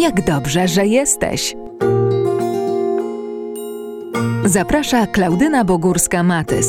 [0.00, 1.54] Jak dobrze, że jesteś.
[4.44, 6.66] Zaprasza Klaudyna Bogórska-Matys.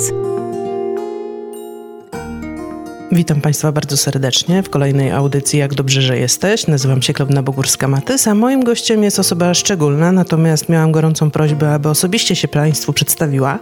[3.11, 6.67] Witam Państwa bardzo serdecznie w kolejnej audycji Jak dobrze, że jesteś.
[6.67, 11.89] Nazywam się Klaudyna Bogórska-Matys, a moim gościem jest osoba szczególna, natomiast miałam gorącą prośbę, aby
[11.89, 13.59] osobiście się Państwu przedstawiła,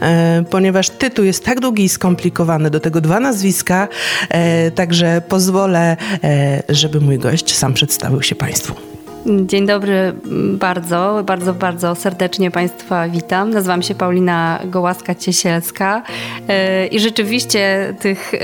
[0.00, 3.88] e, ponieważ tytuł jest tak długi i skomplikowany, do tego dwa nazwiska,
[4.28, 8.91] e, także pozwolę, e, żeby mój gość sam przedstawił się Państwu.
[9.26, 10.12] Dzień dobry
[10.52, 13.50] bardzo, bardzo, bardzo serdecznie Państwa witam.
[13.50, 16.02] Nazywam się Paulina Gołaska-Ciesielska
[16.48, 18.38] e, i rzeczywiście tych e,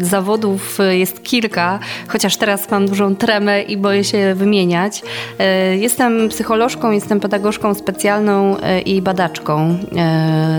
[0.00, 5.02] zawodów jest kilka, chociaż teraz mam dużą tremę i boję się wymieniać.
[5.38, 9.78] E, jestem psycholożką, jestem pedagogzką specjalną i badaczką,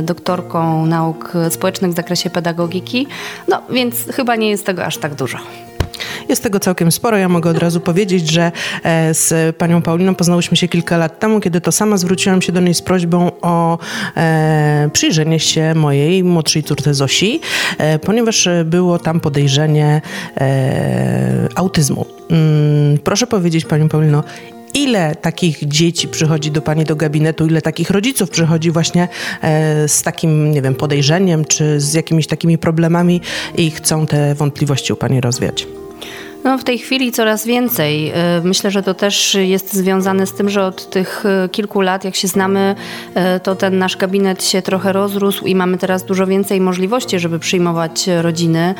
[0.03, 3.07] doktorką nauk społecznych w zakresie pedagogiki,
[3.47, 5.37] no więc chyba nie jest tego aż tak dużo.
[6.29, 7.17] Jest tego całkiem sporo.
[7.17, 8.51] Ja mogę od razu powiedzieć, że
[8.83, 12.61] e, z panią Pauliną poznałyśmy się kilka lat temu, kiedy to sama zwróciłam się do
[12.61, 13.77] niej z prośbą o
[14.17, 17.41] e, przyjrzenie się mojej młodszej córce Zosi,
[17.77, 20.01] e, ponieważ było tam podejrzenie
[21.55, 22.05] autyzmu.
[22.29, 24.23] Mm, proszę powiedzieć, pani Paulino,
[24.73, 29.07] ile takich dzieci przychodzi do Pani do gabinetu, ile takich rodziców przychodzi właśnie
[29.87, 33.21] z takim, nie wiem, podejrzeniem, czy z jakimiś takimi problemami
[33.57, 35.67] i chcą te wątpliwości u Pani rozwiać?
[36.43, 38.11] No, w tej chwili coraz więcej.
[38.11, 42.03] Y, myślę, że to też jest związane z tym, że od tych y, kilku lat,
[42.03, 42.75] jak się znamy,
[43.35, 47.39] y, to ten nasz gabinet się trochę rozrósł i mamy teraz dużo więcej możliwości, żeby
[47.39, 48.75] przyjmować rodziny.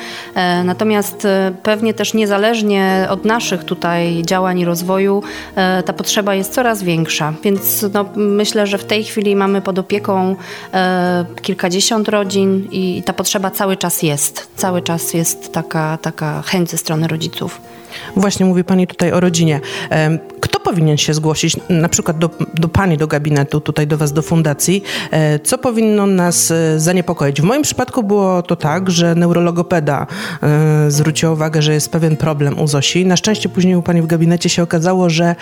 [0.63, 1.27] Natomiast
[1.63, 5.23] pewnie też niezależnie od naszych tutaj działań i rozwoju,
[5.85, 7.33] ta potrzeba jest coraz większa.
[7.43, 10.35] Więc no, myślę, że w tej chwili mamy pod opieką
[11.41, 14.49] kilkadziesiąt rodzin i ta potrzeba cały czas jest.
[14.55, 17.48] Cały czas jest taka, taka chęć ze strony rodziców.
[18.15, 19.61] Właśnie mówi Pani tutaj o rodzinie.
[20.41, 24.21] Kto powinien się zgłosić na przykład do, do Pani, do gabinetu, tutaj do Was, do
[24.21, 24.83] fundacji?
[25.11, 27.41] E, co powinno nas e, zaniepokoić?
[27.41, 30.07] W moim przypadku było to tak, że neurologopeda
[30.43, 33.05] e, zwróciła uwagę, że jest pewien problem u Zosi.
[33.05, 35.35] Na szczęście później u Pani w gabinecie się okazało, że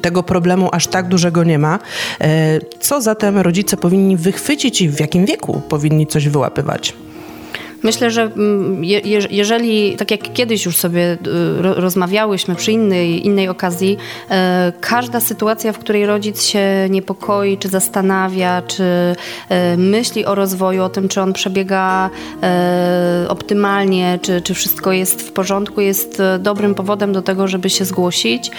[0.00, 1.78] tego problemu aż tak dużego nie ma.
[2.80, 6.94] Co zatem rodzice powinni wychwycić i w jakim wieku powinni coś wyłapywać?
[7.82, 11.18] Myślę, że mm, je, jeżeli, tak jak kiedyś już sobie y,
[11.62, 13.96] rozmawiałyśmy przy innej, innej okazji,
[14.30, 18.84] e, każda sytuacja, w której rodzic się niepokoi, czy zastanawia, czy
[19.48, 22.10] e, myśli o rozwoju, o tym, czy on przebiega
[22.42, 27.84] e, optymalnie, czy, czy wszystko jest w porządku, jest dobrym powodem do tego, żeby się
[27.84, 28.50] zgłosić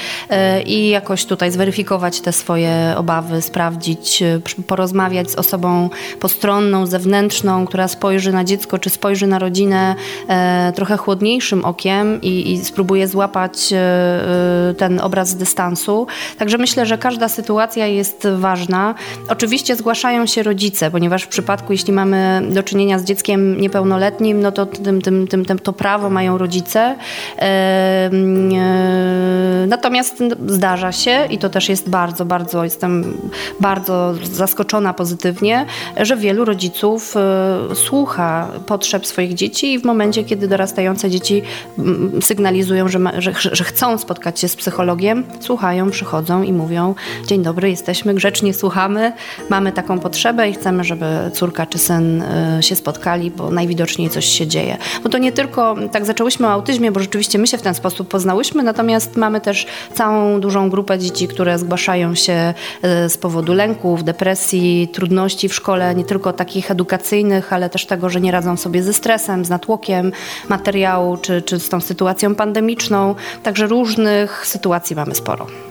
[0.65, 4.23] i jakoś tutaj zweryfikować te swoje obawy, sprawdzić,
[4.67, 5.89] porozmawiać z osobą
[6.19, 9.95] postronną, zewnętrzną, która spojrzy na dziecko, czy spojrzy spojrzy na rodzinę
[10.27, 16.07] e, trochę chłodniejszym okiem i, i spróbuje złapać e, e, ten obraz dystansu.
[16.37, 18.95] Także myślę, że każda sytuacja jest ważna.
[19.29, 24.51] Oczywiście zgłaszają się rodzice, ponieważ w przypadku, jeśli mamy do czynienia z dzieckiem niepełnoletnim, no
[24.51, 26.95] to tym, tym, tym, tym to prawo mają rodzice.
[29.67, 33.17] Natomiast zdarza się i to też jest bardzo, bardzo, jestem
[33.59, 35.65] bardzo zaskoczona pozytywnie,
[35.97, 37.15] że wielu rodziców
[37.73, 41.41] słucha potrzeb potrzeb swoich dzieci i w momencie, kiedy dorastające dzieci
[41.77, 46.95] mm, sygnalizują, że, ma, że, że, chcą spotkać się z psychologiem, słuchają, przychodzą i mówią:
[47.27, 49.13] Dzień dobry, jesteśmy, grzecznie słuchamy,
[49.49, 54.25] mamy taką potrzebę i chcemy, żeby córka czy syn y, się spotkali, bo najwidoczniej coś
[54.25, 54.77] się dzieje.
[55.03, 58.07] Bo to nie tylko tak zaczęłyśmy o autyzmie, bo rzeczywiście my się w ten sposób
[58.07, 62.53] poznałyśmy, natomiast mamy też całą dużą grupę dzieci, które zgłaszają się
[63.05, 68.09] y, z powodu lęków, depresji, trudności w szkole, nie tylko takich edukacyjnych, ale też tego,
[68.09, 70.11] że nie radzą sobie ze ze stresem, z natłokiem
[70.49, 73.15] materiału, czy, czy z tą sytuacją pandemiczną.
[73.43, 75.70] Także różnych sytuacji mamy sporo.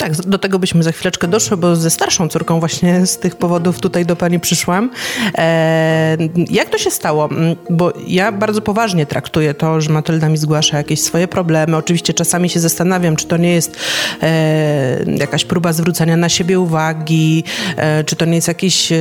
[0.00, 3.80] Tak, do tego byśmy za chwileczkę doszły, bo ze starszą córką właśnie z tych powodów
[3.80, 4.90] tutaj do pani przyszłam.
[5.38, 6.16] E,
[6.50, 7.28] jak to się stało?
[7.30, 11.76] Mm, bo ja bardzo poważnie traktuję to, że Matylda mi zgłasza jakieś swoje problemy.
[11.76, 13.76] Oczywiście czasami się zastanawiam, czy to nie jest
[14.22, 17.44] e, jakaś próba zwrócenia na siebie uwagi,
[17.76, 18.96] e, czy to nie jest jakieś e,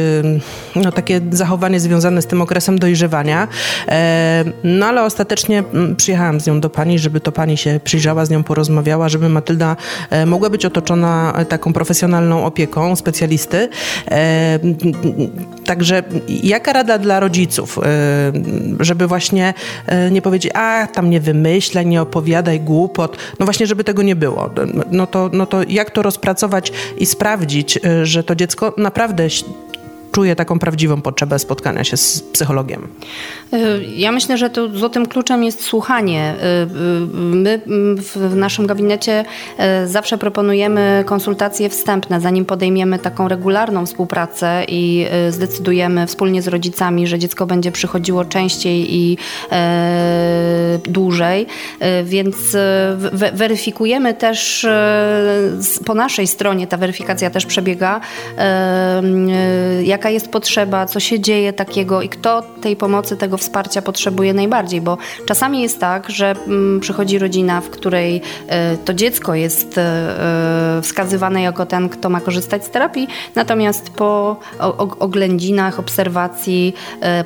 [0.76, 3.48] no, takie zachowanie związane z tym okresem dojrzewania.
[3.88, 8.26] E, no ale ostatecznie mm, przyjechałam z nią do pani, żeby to pani się przyjrzała,
[8.26, 9.76] z nią porozmawiała, żeby Matylda
[10.10, 13.70] e, mogła być otoczona otoczona taką profesjonalną opieką specjalisty.
[14.12, 14.60] E,
[15.66, 16.04] także
[16.44, 17.82] jaka rada dla rodziców, e,
[18.80, 19.54] żeby właśnie
[19.86, 24.16] e, nie powiedzieć, a tam nie wymyślaj, nie opowiadaj głupot, no właśnie, żeby tego nie
[24.16, 24.50] było.
[24.92, 29.30] No to, no to jak to rozpracować i sprawdzić, że to dziecko naprawdę
[30.12, 32.88] czuje taką prawdziwą potrzebę spotkania się z psychologiem?
[33.54, 36.36] Y, ja myślę, że tu złotym kluczem jest słuchanie.
[36.36, 37.62] Y, y, my
[37.98, 39.26] w naszym gabinecie
[39.86, 47.20] zawsze proponujemy konsultacje wstępne, zanim podejmiemy taką regularną współpracę i zdecydujemy wspólnie z rodzicami, że
[47.20, 49.18] dziecko będzie przychodziło częściej i
[50.84, 51.48] dłużej.
[52.04, 52.36] Więc
[53.34, 54.68] weryfikujemy też
[55.86, 58.02] po naszej stronie, ta weryfikacja też przebiega,
[60.00, 64.82] jaka jest potrzeba, co się dzieje takiego i kto tej pomocy, tego wsparcia potrzebuje najbardziej,
[64.82, 69.82] bo czasami jest tak, że mm, przychodzi rodzina, w której e, to dziecko jest e,
[69.82, 74.36] e, wskazywane jako ten, kto ma korzystać z terapii, natomiast po
[75.00, 76.74] oględzinach, obserwacji,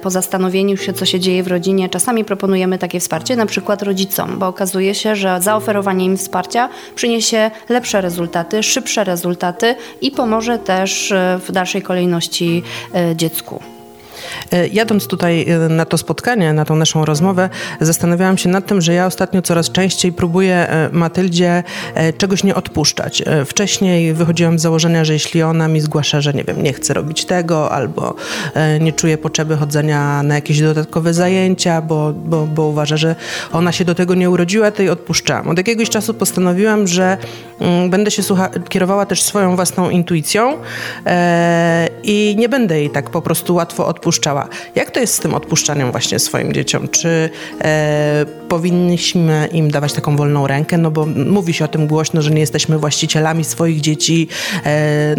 [0.02, 4.40] po zastanowieniu się, co się dzieje w rodzinie, czasami proponujemy takie wsparcie, na przykład rodzicom,
[4.40, 11.14] bo okazuje się, że zaoferowanie im wsparcia przyniesie lepsze rezultaty, szybsze rezultaty i pomoże też
[11.48, 12.63] w dalszej kolejności
[13.16, 13.60] dziecku.
[14.52, 17.50] E, jadąc tutaj e, na to spotkanie, na tą naszą rozmowę,
[17.82, 21.64] zastanawiałam się nad tym, że ja ostatnio coraz częściej próbuję e, Matyldzie
[22.18, 23.24] czegoś nie odpuszczać.
[23.46, 27.26] Wcześniej wychodziłam z założenia, że jeśli ona mi zgłasza, że nie wiem, nie chce robić
[27.26, 28.16] tego, albo
[28.80, 33.16] nie czuje potrzeby chodzenia na jakieś dodatkowe zajęcia, bo, bo, bo uważa, że
[33.52, 35.50] ona się do tego nie urodziła, to jej odpuszczałam.
[35.50, 37.18] Od jakiegoś czasu postanowiłam, że
[37.60, 40.58] mm, będę się słucha- kierowała też swoją własną intuicją
[42.04, 44.48] i nie będę jej tak po prostu łatwo odpuszczała.
[44.76, 46.88] Jak to jest z tym odpuszczaniem właśnie swoim dzieciom?
[46.88, 47.30] Czy
[47.62, 50.78] e, powinniśmy im dawać taką wolną rękę?
[50.78, 54.28] No bo mówi się o tym głośno, że nie jesteśmy właścicielami swoich dzieci.
[54.66, 55.16] E,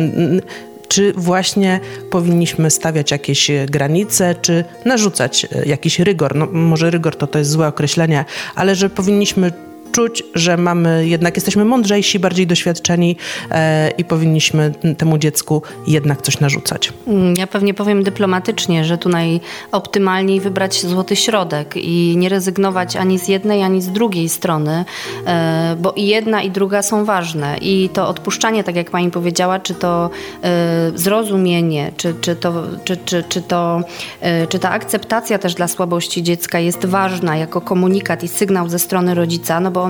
[0.88, 1.81] czy właśnie
[2.11, 6.37] powinniśmy stawiać jakieś granice, czy narzucać jakiś rygor?
[6.37, 8.25] No, może rygor to, to jest złe określenie,
[8.55, 9.52] ale że powinniśmy
[9.94, 13.17] czuć, że mamy, jednak jesteśmy mądrzejsi, bardziej doświadczeni
[13.50, 16.93] e, i powinniśmy temu dziecku jednak coś narzucać.
[17.06, 23.19] Mm, ja pewnie powiem dyplomatycznie, że tu najoptymalniej wybrać złoty środek i nie rezygnować ani
[23.19, 24.85] z jednej, ani z drugiej strony,
[25.26, 27.58] e, bo i jedna, i druga są ważne.
[27.61, 30.11] I to odpuszczanie, tak jak pani powiedziała, czy to
[30.43, 32.52] e, zrozumienie, czy, czy, to,
[32.85, 33.81] czy, czy, czy, to,
[34.20, 38.79] e, czy ta akceptacja też dla słabości dziecka jest ważna jako komunikat i sygnał ze
[38.79, 39.83] strony rodzica, no bo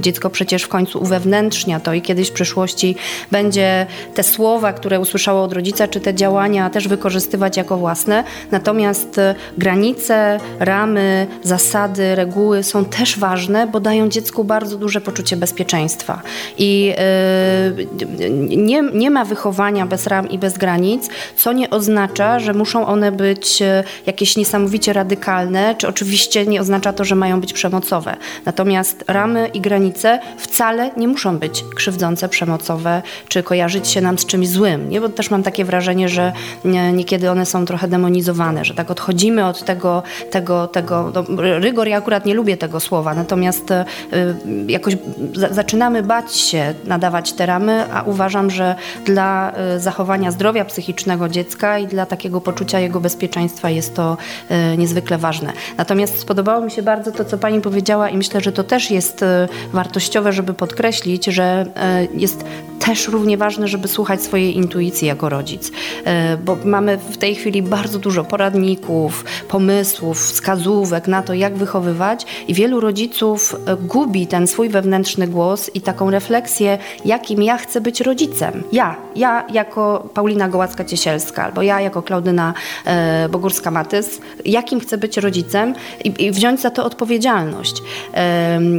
[0.00, 2.96] dziecko przecież w końcu uwewnętrznia to i kiedyś w przyszłości
[3.30, 8.24] będzie te słowa, które usłyszało od rodzica, czy te działania też wykorzystywać jako własne.
[8.50, 15.36] Natomiast e, granice, ramy, zasady, reguły są też ważne, bo dają dziecku bardzo duże poczucie
[15.36, 16.22] bezpieczeństwa.
[16.58, 16.94] I
[18.18, 22.86] yy, nie, nie ma wychowania bez ram i bez granic, co nie oznacza, że muszą
[22.86, 28.16] one być e, jakieś niesamowicie radykalne, czy oczywiście nie oznacza to, że mają być przemocowe.
[28.44, 34.18] Natomiast ramy ramy i granice wcale nie muszą być krzywdzące, przemocowe, czy kojarzyć się nam
[34.18, 34.90] z czymś złym.
[34.90, 35.00] Nie?
[35.00, 36.32] Bo też mam takie wrażenie, że
[36.92, 41.24] niekiedy one są trochę demonizowane, że tak odchodzimy od tego, tego, tego no,
[41.60, 43.84] rygor, ja akurat nie lubię tego słowa, natomiast y,
[44.68, 44.96] jakoś
[45.34, 48.74] za, zaczynamy bać się nadawać te ramy, a uważam, że
[49.04, 54.16] dla y, zachowania zdrowia psychicznego dziecka i dla takiego poczucia jego bezpieczeństwa jest to
[54.50, 55.52] y, niezwykle ważne.
[55.76, 59.17] Natomiast spodobało mi się bardzo to, co Pani powiedziała i myślę, że to też jest
[59.22, 61.66] Y, wartościowe, żeby podkreślić, że
[62.12, 62.44] y, jest
[62.78, 65.72] też równie ważne, żeby słuchać swojej intuicji jako rodzic, y,
[66.44, 72.54] bo mamy w tej chwili bardzo dużo poradników, pomysłów, wskazówek na to, jak wychowywać i
[72.54, 78.62] wielu rodziców gubi ten swój wewnętrzny głos i taką refleksję, jakim ja chcę być rodzicem.
[78.72, 82.54] Ja, ja jako Paulina Gołacka-Ciesielska albo ja jako Klaudyna
[83.30, 87.82] Bogórska-Matys, jakim chcę być rodzicem i, i wziąć za to odpowiedzialność.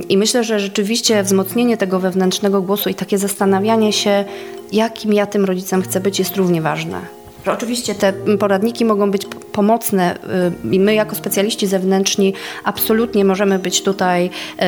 [0.09, 4.25] I myślę, że rzeczywiście wzmocnienie tego wewnętrznego głosu i takie zastanawianie się,
[4.71, 7.19] jakim ja tym rodzicem chcę być, jest równie ważne.
[7.45, 13.83] Oczywiście te poradniki mogą być pomocne y, i my jako specjaliści zewnętrzni absolutnie możemy być
[13.83, 14.63] tutaj y,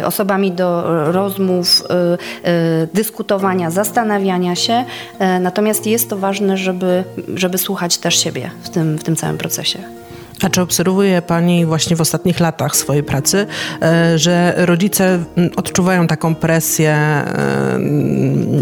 [0.00, 0.82] y, osobami do
[1.12, 1.82] rozmów,
[2.94, 4.84] dyskutowania, zastanawiania się.
[5.40, 7.04] Natomiast jest to ważne, żeby,
[7.34, 10.01] żeby słuchać też siebie w tym, w tym całym procesie.
[10.42, 13.46] A czy obserwuje Pani właśnie w ostatnich latach swojej pracy,
[13.82, 15.24] e, że rodzice
[15.56, 17.80] odczuwają taką presję e,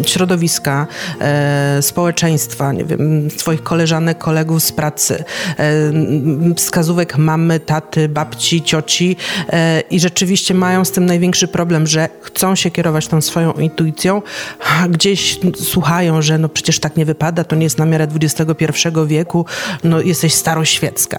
[0.07, 0.87] środowiska,
[1.21, 5.25] e, społeczeństwa, nie wiem, swoich koleżanek, kolegów z pracy,
[6.57, 9.17] wskazówek mamy, taty, babci, cioci
[9.91, 14.23] i rzeczywiście mają z tym największy problem, że chcą się kierować tą swoją intuicją,
[14.67, 18.67] a gdzieś słuchają, że no przecież tak nie wypada, to nie jest na miarę XXI
[19.07, 19.47] wieku,
[19.85, 21.19] no jesteś staroświecka.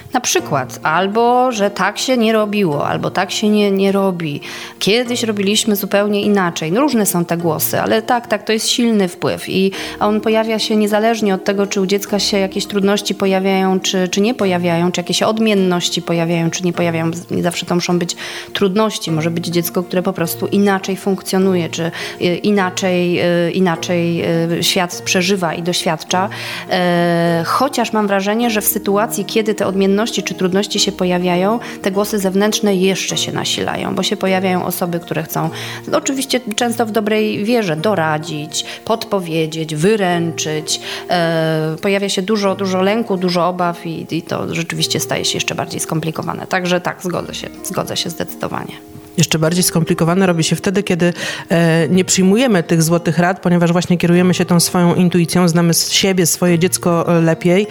[0.13, 4.41] Na przykład, albo że tak się nie robiło, albo tak się nie, nie robi.
[4.79, 6.71] Kiedyś robiliśmy zupełnie inaczej.
[6.71, 10.59] No różne są te głosy, ale tak, tak, to jest silny wpływ i on pojawia
[10.59, 14.91] się niezależnie od tego, czy u dziecka się jakieś trudności pojawiają, czy, czy nie pojawiają,
[14.91, 17.11] czy jakieś odmienności pojawiają, czy nie pojawiają.
[17.31, 18.15] Nie zawsze to muszą być
[18.53, 19.11] trudności.
[19.11, 21.91] Może być dziecko, które po prostu inaczej funkcjonuje, czy
[22.21, 24.23] y, inaczej, y, inaczej
[24.59, 26.29] y, świat przeżywa i doświadcza.
[26.69, 31.91] E, chociaż mam wrażenie, że w sytuacji, kiedy te odmienności czy trudności się pojawiają, te
[31.91, 35.49] głosy zewnętrzne jeszcze się nasilają, bo się pojawiają osoby, które chcą,
[35.87, 40.81] no oczywiście często w dobrej wierze, doradzić, podpowiedzieć, wyręczyć.
[41.09, 45.55] E, pojawia się dużo, dużo lęku, dużo obaw i, i to rzeczywiście staje się jeszcze
[45.55, 46.47] bardziej skomplikowane.
[46.47, 49.00] Także tak, zgodzę się, zgodzę się zdecydowanie.
[49.21, 51.13] Jeszcze bardziej skomplikowane robi się wtedy, kiedy
[51.49, 56.25] e, nie przyjmujemy tych złotych rad, ponieważ właśnie kierujemy się tą swoją intuicją, znamy siebie,
[56.25, 57.67] swoje dziecko lepiej.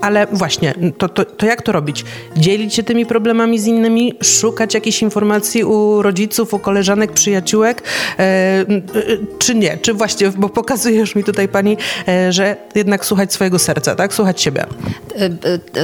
[0.00, 2.04] Ale właśnie, to, to, to, jak to robić?
[2.36, 7.82] Dzielić się tymi problemami z innymi, szukać jakichś informacji u rodziców, u koleżanek, przyjaciółek,
[8.18, 8.64] e,
[9.38, 9.78] czy nie?
[9.78, 11.76] Czy właśnie, bo pokazuje już mi tutaj pani,
[12.08, 14.14] e, że jednak słuchać swojego serca, tak?
[14.14, 14.66] Słuchać siebie.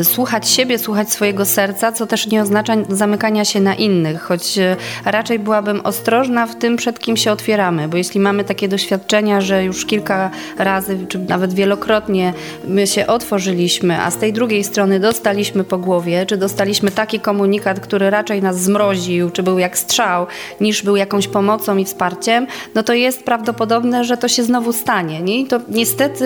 [0.03, 4.59] Słuchać siebie, słuchać swojego serca, co też nie oznacza zamykania się na innych innych, choć
[4.59, 9.41] e, raczej byłabym ostrożna w tym, przed kim się otwieramy, bo jeśli mamy takie doświadczenia,
[9.41, 12.33] że już kilka razy, czy nawet wielokrotnie
[12.65, 17.81] my się otworzyliśmy, a z tej drugiej strony dostaliśmy po głowie, czy dostaliśmy taki komunikat,
[17.81, 20.27] który raczej nas zmroził, czy był jak strzał,
[20.61, 25.21] niż był jakąś pomocą i wsparciem, no to jest prawdopodobne, że to się znowu stanie.
[25.21, 25.41] Nie?
[25.41, 26.25] I to niestety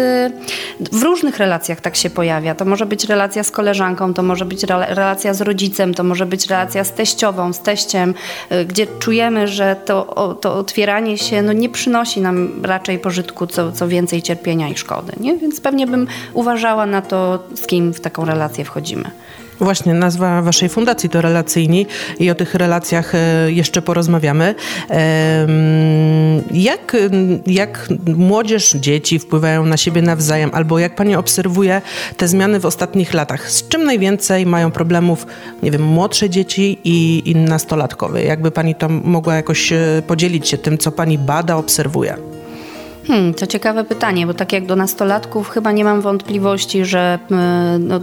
[0.93, 2.55] w różnych relacjach tak się pojawia.
[2.55, 6.47] To może być relacja z koleżanką, to może być relacja z rodzicem, to może być
[6.47, 8.15] relacja z teściową, z teściem,
[8.53, 13.73] y, gdzie czujemy, że to, to otwieranie się no, nie przynosi nam raczej pożytku, co,
[13.73, 15.13] co więcej cierpienia i szkody.
[15.21, 15.37] Nie?
[15.37, 19.11] Więc pewnie bym uważała na to, z kim w taką relację wchodzimy.
[19.61, 21.87] Właśnie, nazwa waszej fundacji to Relacyjni
[22.19, 24.55] i o tych relacjach e, jeszcze porozmawiamy.
[26.53, 26.97] Jak,
[27.47, 31.83] jak młodzież, dzieci wpływają na siebie nawzajem, albo jak pani obserwuje
[32.17, 33.51] te zmiany w ostatnich latach?
[33.51, 35.27] Z czym najwięcej mają problemów,
[35.63, 38.25] nie wiem, młodsze dzieci i, i nastolatkowie?
[38.25, 42.34] Jakby pani to mogła jakoś e, podzielić się tym, co pani bada, obserwuje?
[43.07, 47.79] Hmm, to ciekawe pytanie, bo tak jak do nastolatków chyba nie mam wątpliwości, że e,
[47.79, 48.01] no,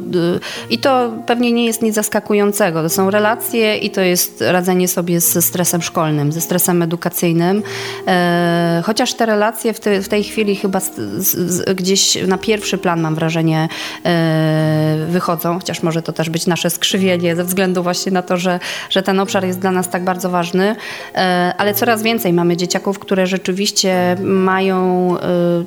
[0.69, 2.83] i to pewnie nie jest nic zaskakującego.
[2.83, 7.63] To są relacje i to jest radzenie sobie ze stresem szkolnym, ze stresem edukacyjnym.
[8.07, 12.77] E, chociaż te relacje w, te, w tej chwili chyba z, z, gdzieś na pierwszy
[12.77, 13.69] plan mam wrażenie
[14.05, 18.59] e, wychodzą, chociaż może to też być nasze skrzywienie ze względu właśnie na to, że,
[18.89, 20.75] że ten obszar jest dla nas tak bardzo ważny.
[21.15, 24.90] E, ale coraz więcej mamy dzieciaków, które rzeczywiście mają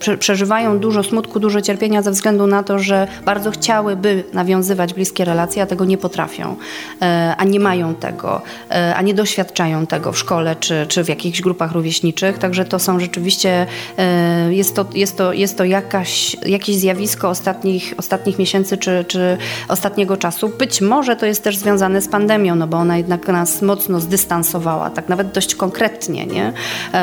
[0.09, 5.25] Y, przeżywają dużo smutku, dużo cierpienia ze względu na to, że bardzo chciałyby nawiązywać bliskie
[5.25, 6.57] relacje, a tego nie potrafią,
[7.03, 11.09] e, a nie mają tego, e, a nie doświadczają tego w szkole czy, czy w
[11.09, 12.39] jakichś grupach rówieśniczych.
[12.39, 13.67] Także to są rzeczywiście,
[13.99, 19.37] e, jest to, jest to, jest to jakaś, jakieś zjawisko ostatnich, ostatnich miesięcy czy, czy
[19.69, 20.49] ostatniego czasu.
[20.49, 24.91] Być może to jest też związane z pandemią, no bo ona jednak nas mocno zdystansowała,
[24.91, 26.53] tak nawet dość konkretnie nie?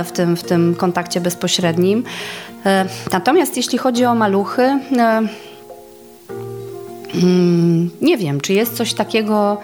[0.06, 2.04] W, tym, w tym kontakcie bezpośrednim.
[2.66, 4.80] E, natomiast jeśli chodzi o maluchy, e,
[7.16, 9.58] mm, nie wiem, czy jest coś takiego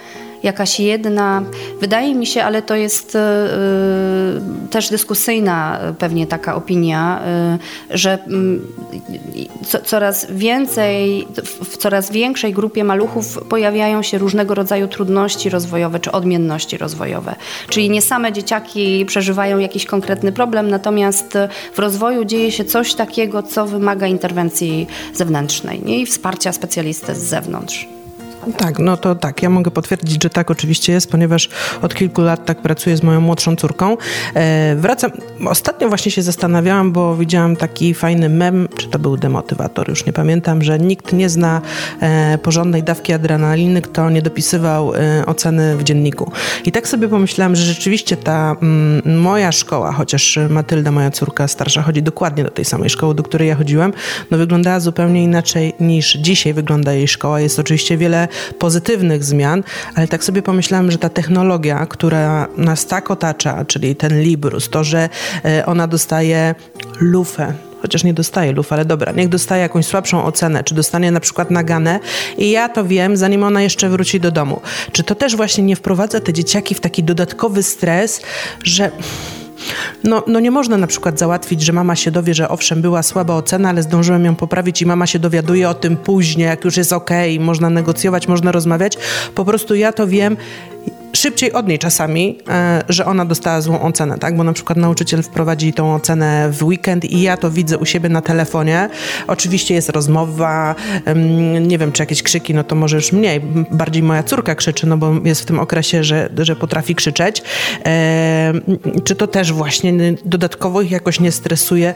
[0.44, 1.44] jakaś jedna,
[1.82, 3.20] wydaje mi się, ale to jest y,
[4.70, 7.22] też dyskusyjna pewnie taka opinia,
[7.92, 8.20] y, że
[9.36, 11.28] y, co, coraz więcej,
[11.64, 17.36] w coraz większej grupie maluchów pojawiają się różnego rodzaju trudności rozwojowe czy odmienności rozwojowe.
[17.70, 21.38] Czyli nie same dzieciaki przeżywają jakiś konkretny problem, natomiast
[21.74, 26.00] w rozwoju dzieje się coś takiego, co wymaga interwencji zewnętrznej nie?
[26.02, 27.97] i wsparcia specjalisty z zewnątrz.
[28.54, 31.50] Tak, no to tak, ja mogę potwierdzić, że tak oczywiście jest, ponieważ
[31.82, 33.98] od kilku lat tak pracuję z moją młodszą córką.
[34.34, 35.12] E, wracam,
[35.46, 40.14] ostatnio właśnie się zastanawiałam, bo widziałam taki fajny mem, czy to był demotywator, już nie
[40.14, 41.62] pamiętam, że nikt nie zna
[42.02, 46.32] e, porządnej dawki adrenaliny, kto nie dopisywał e, oceny w dzienniku.
[46.66, 51.82] I tak sobie pomyślałam, że rzeczywiście ta mm, moja szkoła, chociaż Matylda, moja córka starsza,
[51.82, 53.94] chodzi dokładnie do tej samej szkoły, do której ja chodziłem,
[54.32, 57.40] no wyglądała zupełnie inaczej niż dzisiaj wygląda jej szkoła.
[57.40, 58.28] Jest oczywiście wiele
[58.60, 59.64] pozytywnych zmian,
[59.96, 64.84] ale tak sobie pomyślałam, że ta technologia, która nas tak otacza, czyli ten Librus, to,
[64.84, 65.10] że
[65.46, 66.56] e, ona dostaje
[67.00, 71.20] lufę, chociaż nie dostaje luf, ale dobra, niech dostaje jakąś słabszą ocenę, czy dostanie na
[71.20, 72.00] przykład naganę
[72.38, 74.62] i ja to wiem, zanim ona jeszcze wróci do domu.
[74.92, 78.22] Czy to też właśnie nie wprowadza te dzieciaki w taki dodatkowy stres,
[78.64, 78.92] że
[80.04, 83.36] No, no nie można na przykład załatwić, że mama się dowie, że owszem, była słaba
[83.36, 86.94] ocena, ale zdążyłem ją poprawić i mama się dowiaduje o tym później, jak już jest
[86.94, 88.98] okay, można negocjować, można rozmawiać.
[89.36, 90.38] Po prostu ja to wiem
[91.18, 94.38] szybciej od niej czasami, e, że ona dostała złą ocenę, tak?
[94.38, 98.10] Bo na przykład nauczyciel wprowadzi tą ocenę w weekend i ja to widzę u siebie
[98.10, 98.90] na telefonie.
[99.28, 100.76] Oczywiście jest rozmowa,
[101.62, 103.42] nie wiem, czy jakieś krzyki, no to może już mniej.
[103.72, 107.44] Bardziej moja córka krzyczy, no bo jest w tym okresie, że, że potrafi krzyczeć.
[107.86, 108.54] E,
[109.04, 109.94] czy to też właśnie
[110.26, 111.96] dodatkowo ich jakoś nie stresuje?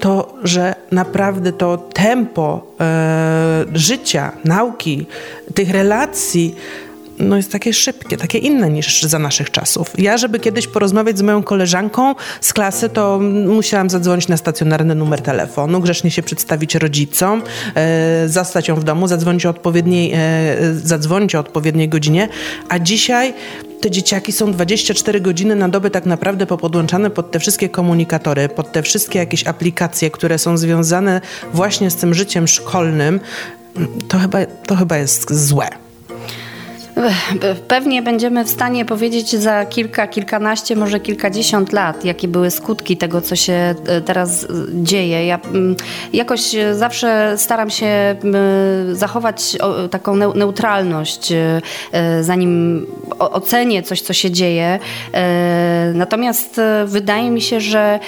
[0.00, 5.06] to, że naprawdę to tempo e, życia, nauki,
[5.54, 6.54] tych relacji
[7.20, 9.92] no jest takie szybkie, takie inne niż za naszych czasów.
[9.98, 15.20] Ja, żeby kiedyś porozmawiać z moją koleżanką z klasy, to musiałam zadzwonić na stacjonarny numer
[15.20, 17.42] telefonu, grzecznie się przedstawić rodzicom,
[17.74, 20.18] e, zastać ją w domu, zadzwonić o odpowiedniej, e,
[20.74, 22.28] zadzwonić o odpowiedniej godzinie,
[22.68, 23.34] a dzisiaj
[23.80, 28.72] te dzieciaki są 24 godziny na dobę tak naprawdę popodłączane pod te wszystkie komunikatory, pod
[28.72, 31.20] te wszystkie jakieś aplikacje, które są związane
[31.54, 33.20] właśnie z tym życiem szkolnym,
[34.08, 35.89] to chyba, to chyba jest złe.
[37.68, 43.20] Pewnie będziemy w stanie powiedzieć za kilka, kilkanaście, może kilkadziesiąt lat, jakie były skutki tego,
[43.20, 45.26] co się e, teraz e, dzieje.
[45.26, 45.76] Ja mm,
[46.12, 48.16] jakoś e, zawsze staram się
[48.92, 49.58] zachować
[49.90, 51.32] taką neutralność,
[52.20, 52.86] zanim
[53.18, 54.78] ocenię coś, co się dzieje.
[55.94, 58.00] Natomiast wydaje mi się, że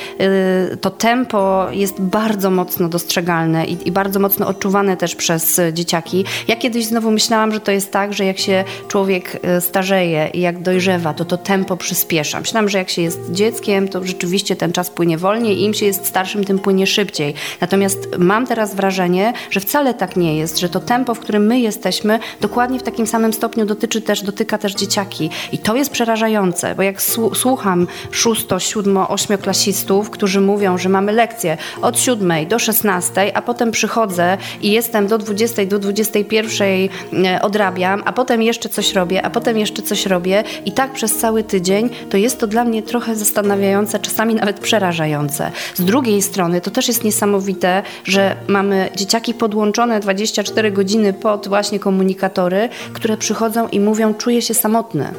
[0.81, 6.25] to tempo jest bardzo mocno dostrzegalne i bardzo mocno odczuwane też przez dzieciaki.
[6.49, 10.41] Ja kiedyś znowu myślałam, że to jest tak, że jak się człowiek e, starzeje i
[10.41, 12.41] jak dojrzewa, to to tempo przyspiesza.
[12.41, 15.87] Myślałam, że jak się jest dzieckiem, to rzeczywiście ten czas płynie wolniej i im się
[15.87, 17.35] jest starszym, tym płynie szybciej.
[17.61, 21.61] Natomiast mam teraz wrażenie, że wcale tak nie jest, że to tempo, w którym my
[21.61, 25.31] jesteśmy, dokładnie w takim samym stopniu dotyczy też, dotyka też dzieciaki.
[25.53, 27.03] I to jest przerażające, bo jak
[27.35, 33.71] słucham szósto, siódmo, ośmioklasistów, którzy mówią, że mamy lekcje od siódmej do szesnastej, a potem
[33.71, 36.91] przychodzę i jestem do dwudziestej, do dwudziestej pierwszej
[37.25, 41.17] e, odrabiam, a potem jeszcze coś robię, a potem jeszcze coś robię i tak przez
[41.17, 45.51] cały tydzień, to jest to dla mnie trochę zastanawiające, czasami nawet przerażające.
[45.75, 51.79] Z drugiej strony to też jest niesamowite, że mamy dzieciaki podłączone 24 godziny pod właśnie
[51.79, 55.13] komunikatory, które przychodzą i mówią, czuję się samotny.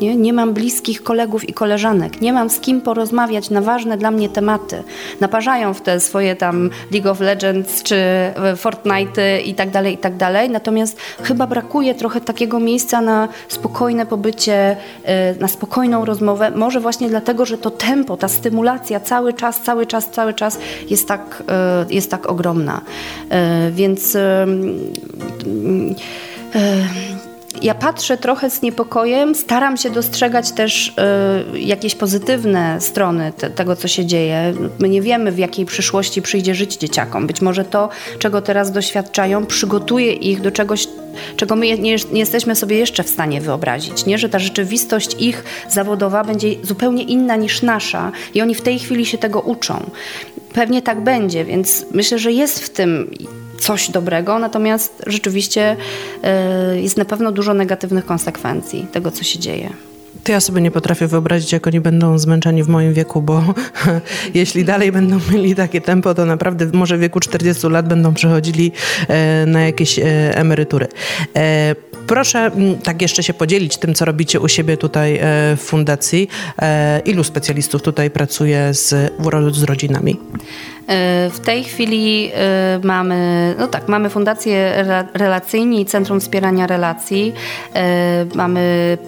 [0.00, 0.16] Nie?
[0.16, 4.28] nie mam bliskich kolegów i koleżanek, nie mam z kim porozmawiać na ważne dla mnie
[4.28, 4.82] tematy.
[5.20, 9.98] Naparzają w te swoje tam League of Legends czy e, Fortnite i tak dalej, i
[9.98, 10.50] tak dalej.
[10.50, 16.50] Natomiast chyba brakuje trochę takiego miejsca na spokojne pobycie, e, na spokojną rozmowę.
[16.50, 20.58] Może właśnie dlatego, że to tempo, ta stymulacja cały czas, cały czas, cały czas
[20.90, 22.80] jest tak, e, jest tak ogromna.
[23.70, 24.16] Więc
[27.62, 30.88] ja patrzę trochę z niepokojem, staram się dostrzegać też
[31.54, 34.54] y, jakieś pozytywne strony te, tego, co się dzieje.
[34.78, 37.26] My nie wiemy, w jakiej przyszłości przyjdzie żyć dzieciakom.
[37.26, 40.88] Być może to, czego teraz doświadczają, przygotuje ich do czegoś,
[41.36, 44.06] czego my nie, nie, jesteśmy sobie jeszcze w stanie wyobrazić.
[44.06, 44.18] Nie?
[44.18, 49.06] Że ta rzeczywistość ich zawodowa będzie zupełnie inna niż nasza i oni w tej chwili
[49.06, 49.90] się tego uczą.
[50.52, 53.10] Pewnie tak będzie, więc myślę, że jest w tym
[53.58, 55.76] coś dobrego, natomiast rzeczywiście
[56.74, 59.70] y, jest na pewno dużo negatywnych konsekwencji tego, co się dzieje.
[60.24, 63.42] To ja sobie nie potrafię wyobrazić, jak oni będą zmęczeni w moim wieku, bo
[64.34, 68.72] jeśli dalej będą mieli takie tempo, to naprawdę może w wieku 40 lat będą przechodzili
[69.08, 70.02] e, na jakieś e,
[70.36, 70.86] emerytury.
[71.36, 71.74] E,
[72.06, 72.50] proszę
[72.82, 75.20] tak jeszcze się podzielić tym, co robicie u siebie tutaj
[75.56, 76.28] w fundacji.
[77.04, 79.12] Ilu specjalistów tutaj pracuje z,
[79.52, 80.16] z rodzinami?
[81.30, 82.30] W tej chwili
[82.82, 87.32] y, mamy, no tak, mamy Fundację Relacyjni i Centrum Wspierania Relacji.
[88.32, 88.98] Y, mamy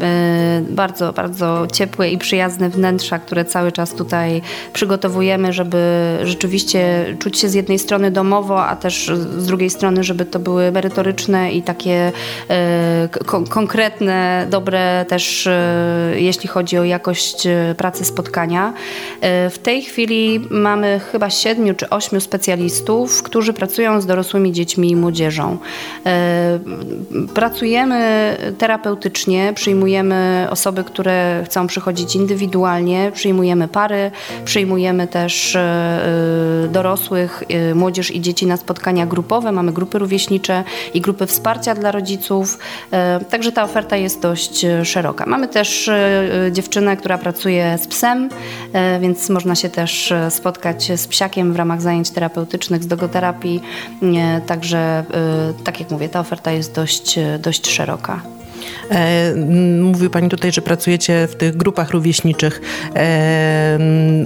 [0.70, 7.48] bardzo, bardzo ciepłe i przyjazne wnętrza, które cały czas tutaj przygotowujemy, żeby rzeczywiście czuć się
[7.48, 12.12] z jednej strony domowo, a też z drugiej strony, żeby to były merytoryczne i takie
[13.48, 15.48] konkretne, dobre też,
[16.14, 18.72] jeśli chodzi o jakość pracy spotkania.
[19.50, 24.90] W tej chwili mamy chyba siedmiu siedmiu czy ośmiu specjalistów, którzy pracują z dorosłymi dziećmi
[24.90, 25.58] i młodzieżą.
[26.06, 26.58] E,
[27.34, 34.10] pracujemy terapeutycznie, przyjmujemy osoby, które chcą przychodzić indywidualnie, przyjmujemy pary,
[34.44, 41.00] przyjmujemy też e, dorosłych, e, młodzież i dzieci na spotkania grupowe, mamy grupy rówieśnicze i
[41.00, 42.58] grupy wsparcia dla rodziców,
[43.30, 45.26] także ta oferta jest dość szeroka.
[45.26, 45.90] Mamy też
[46.52, 48.28] dziewczynę, która pracuje z psem,
[49.00, 53.62] więc można się też spotkać z psiakiem w ramach zajęć terapeutycznych z dogoterapii.
[54.46, 55.04] Także,
[55.60, 58.39] y, tak jak mówię, ta oferta jest dość, dość szeroka.
[58.90, 59.34] E,
[59.80, 62.60] mówił Pani tutaj, że pracujecie w tych grupach rówieśniczych.
[62.96, 63.78] E,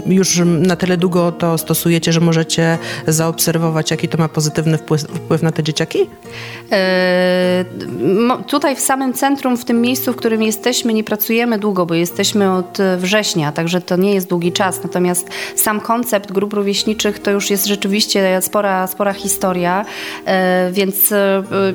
[0.06, 5.42] już na tyle długo to stosujecie, że możecie zaobserwować, jaki to ma pozytywny wpływ, wpływ
[5.42, 5.98] na te dzieciaki?
[6.72, 7.64] E,
[8.46, 12.52] tutaj w samym centrum, w tym miejscu, w którym jesteśmy, nie pracujemy długo, bo jesteśmy
[12.52, 14.82] od września, także to nie jest długi czas.
[14.82, 19.84] Natomiast sam koncept grup rówieśniczych to już jest rzeczywiście spora, spora historia,
[20.72, 21.14] więc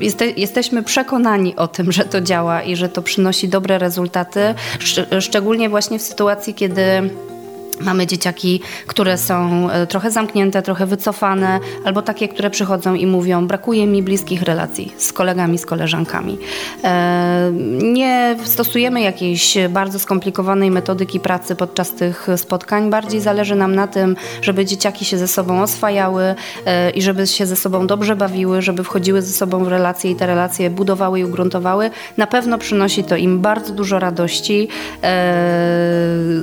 [0.01, 4.55] jeste, jesteśmy przekonani o tym, że to działa i że to przynosi dobre rezultaty,
[5.19, 7.09] szczególnie właśnie w sytuacji, kiedy
[7.81, 13.47] Mamy dzieciaki, które są e, trochę zamknięte, trochę wycofane, albo takie, które przychodzą i mówią:
[13.47, 16.37] Brakuje mi bliskich relacji z kolegami, z koleżankami.
[16.83, 22.89] E, nie stosujemy jakiejś bardzo skomplikowanej metodyki pracy podczas tych spotkań.
[22.89, 27.45] Bardziej zależy nam na tym, żeby dzieciaki się ze sobą oswajały e, i żeby się
[27.45, 31.25] ze sobą dobrze bawiły, żeby wchodziły ze sobą w relacje i te relacje budowały i
[31.25, 31.89] ugruntowały.
[32.17, 34.67] Na pewno przynosi to im bardzo dużo radości.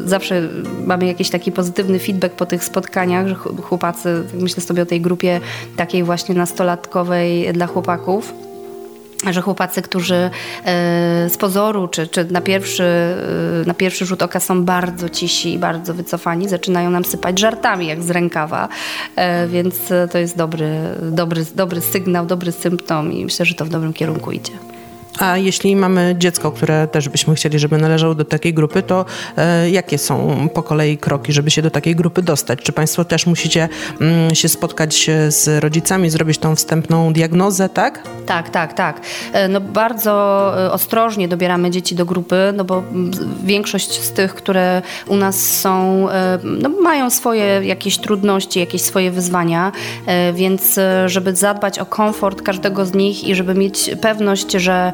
[0.05, 0.43] Zawsze
[0.87, 5.01] mamy jakieś jakiś taki pozytywny feedback po tych spotkaniach, że chłopacy, myślę sobie o tej
[5.01, 5.41] grupie
[5.77, 8.33] takiej właśnie nastolatkowej dla chłopaków,
[9.31, 10.31] że chłopacy, którzy e,
[11.29, 15.59] z pozoru czy, czy na, pierwszy, e, na pierwszy rzut oka są bardzo cisi i
[15.59, 18.69] bardzo wycofani, zaczynają nam sypać żartami jak z rękawa,
[19.17, 19.75] e, więc
[20.13, 20.71] to jest dobry,
[21.03, 24.76] dobry, dobry sygnał, dobry symptom i myślę, że to w dobrym kierunku idzie.
[25.19, 29.05] A jeśli mamy dziecko, które też byśmy chcieli, żeby należało do takiej grupy, to
[29.37, 32.59] e, jakie są po kolei kroki, żeby się do takiej grupy dostać?
[32.63, 33.69] Czy Państwo też musicie
[34.01, 38.03] mm, się spotkać z rodzicami, zrobić tą wstępną diagnozę, tak?
[38.27, 39.01] Tak, tak, tak.
[39.33, 40.13] E, no bardzo
[40.67, 42.83] e, ostrożnie dobieramy dzieci do grupy, no bo
[43.45, 49.11] większość z tych, które u nas są, e, no mają swoje jakieś trudności, jakieś swoje
[49.11, 49.73] wyzwania,
[50.35, 54.93] więc żeby zadbać o komfort każdego z nich i żeby mieć pewność, że E,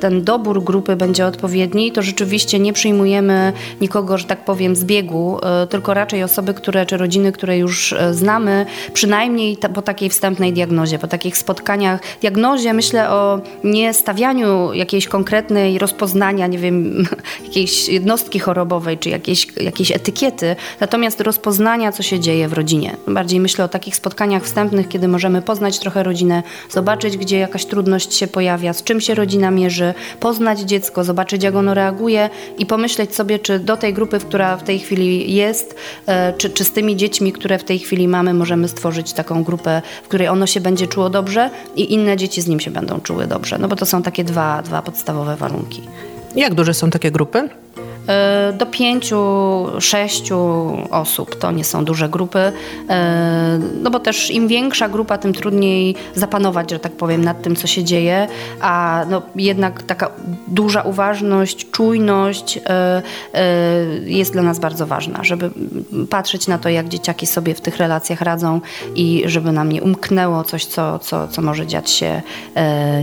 [0.00, 5.38] ten dobór grupy będzie odpowiedni, to rzeczywiście nie przyjmujemy nikogo, że tak powiem, z biegu,
[5.42, 10.52] e, tylko raczej osoby, które, czy rodziny, które już e, znamy, przynajmniej po takiej wstępnej
[10.52, 12.00] diagnozie, po takich spotkaniach.
[12.20, 17.06] Diagnozie myślę o nie stawianiu jakiejś konkretnej rozpoznania, nie wiem,
[17.46, 22.96] jakiejś jednostki chorobowej, czy jakiejś, jakiejś etykiety, natomiast rozpoznania, co się dzieje w rodzinie.
[23.08, 28.14] Bardziej myślę o takich spotkaniach wstępnych, kiedy możemy poznać trochę rodzinę, zobaczyć, gdzie jakaś trudność
[28.14, 33.14] się pojawia, z czym się rodzina mierzy, poznać dziecko, zobaczyć jak ono reaguje i pomyśleć
[33.14, 36.96] sobie, czy do tej grupy, która w tej chwili jest, e, czy, czy z tymi
[36.96, 40.86] dziećmi, które w tej chwili mamy, możemy stworzyć taką grupę, w której ono się będzie
[40.86, 43.58] czuło dobrze i inne dzieci z nim się będą czuły dobrze.
[43.58, 45.82] No bo to są takie dwa, dwa podstawowe warunki.
[46.36, 47.48] Jak duże są takie grupy?
[48.08, 49.16] E, do pięciu,
[49.80, 50.38] sześciu
[50.90, 51.38] osób.
[51.38, 52.52] To nie są duże grupy,
[52.88, 57.56] e, no bo też im większa grupa, tym trudniej zapanować, że tak powiem, nad tym,
[57.56, 58.28] co się dzieje,
[58.60, 60.10] a no jednak taka
[60.48, 63.02] duża uważność, czujność e,
[64.04, 65.50] jest dla nas bardzo ważna, żeby
[66.10, 68.60] patrzeć na to, jak dzieciaki sobie w tych relacjach radzą
[68.94, 72.22] i żeby nam nie umknęło coś, co, co, co może dziać się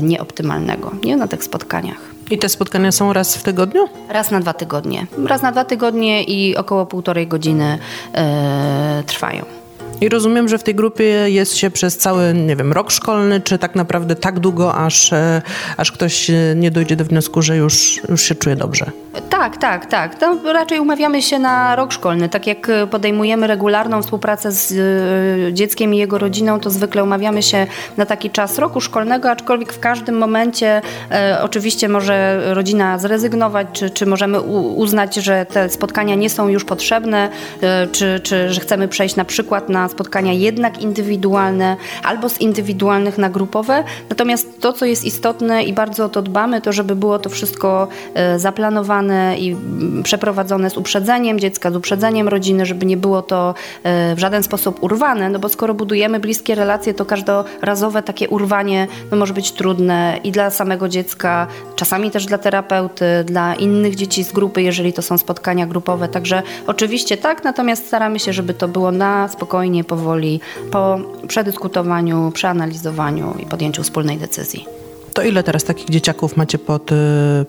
[0.01, 1.17] nieoptymalnego nie?
[1.17, 2.10] na tych spotkaniach.
[2.29, 3.89] I te spotkania są raz w tygodniu?
[4.09, 5.07] Raz na dwa tygodnie.
[5.25, 7.79] Raz na dwa tygodnie i około półtorej godziny
[8.13, 9.60] e, trwają.
[10.01, 13.57] I rozumiem, że w tej grupie jest się przez cały, nie wiem, rok szkolny, czy
[13.57, 15.41] tak naprawdę tak długo, aż, e,
[15.77, 18.91] aż ktoś e, nie dojdzie do wniosku, że już, już się czuje dobrze.
[19.29, 20.15] Tak, tak, tak.
[20.15, 22.29] To raczej umawiamy się na rok szkolny.
[22.29, 27.67] Tak jak podejmujemy regularną współpracę z e, dzieckiem i jego rodziną, to zwykle umawiamy się
[27.97, 33.89] na taki czas roku szkolnego, aczkolwiek w każdym momencie e, oczywiście może rodzina zrezygnować, czy,
[33.89, 34.41] czy możemy
[34.75, 37.29] uznać, że te spotkania nie są już potrzebne,
[37.61, 43.17] e, czy, czy że chcemy przejść na przykład na spotkania jednak indywidualne albo z indywidualnych
[43.17, 43.83] na grupowe.
[44.09, 47.87] Natomiast to, co jest istotne i bardzo o to dbamy, to żeby było to wszystko
[48.13, 49.55] e, zaplanowane i
[50.03, 54.83] przeprowadzone z uprzedzeniem dziecka, z uprzedzeniem rodziny, żeby nie było to e, w żaden sposób
[54.83, 60.19] urwane, no bo skoro budujemy bliskie relacje, to każdorazowe takie urwanie no, może być trudne
[60.23, 65.01] i dla samego dziecka, czasami też dla terapeuty, dla innych dzieci z grupy, jeżeli to
[65.01, 66.07] są spotkania grupowe.
[66.07, 70.39] Także oczywiście tak, natomiast staramy się, żeby to było na spokojnie powoli,
[70.71, 74.80] po przedyskutowaniu, przeanalizowaniu i podjęciu wspólnej decyzji.
[75.13, 76.95] To ile teraz takich dzieciaków macie pod, y,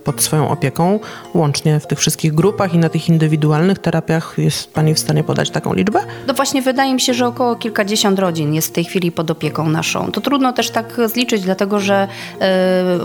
[0.04, 1.00] pod swoją opieką,
[1.34, 4.34] łącznie w tych wszystkich grupach i na tych indywidualnych terapiach?
[4.38, 6.00] Jest Pani w stanie podać taką liczbę?
[6.26, 9.68] No właśnie, wydaje mi się, że około kilkadziesiąt rodzin jest w tej chwili pod opieką
[9.68, 10.12] naszą.
[10.12, 12.08] To trudno też tak zliczyć, dlatego że
[12.40, 12.46] yy,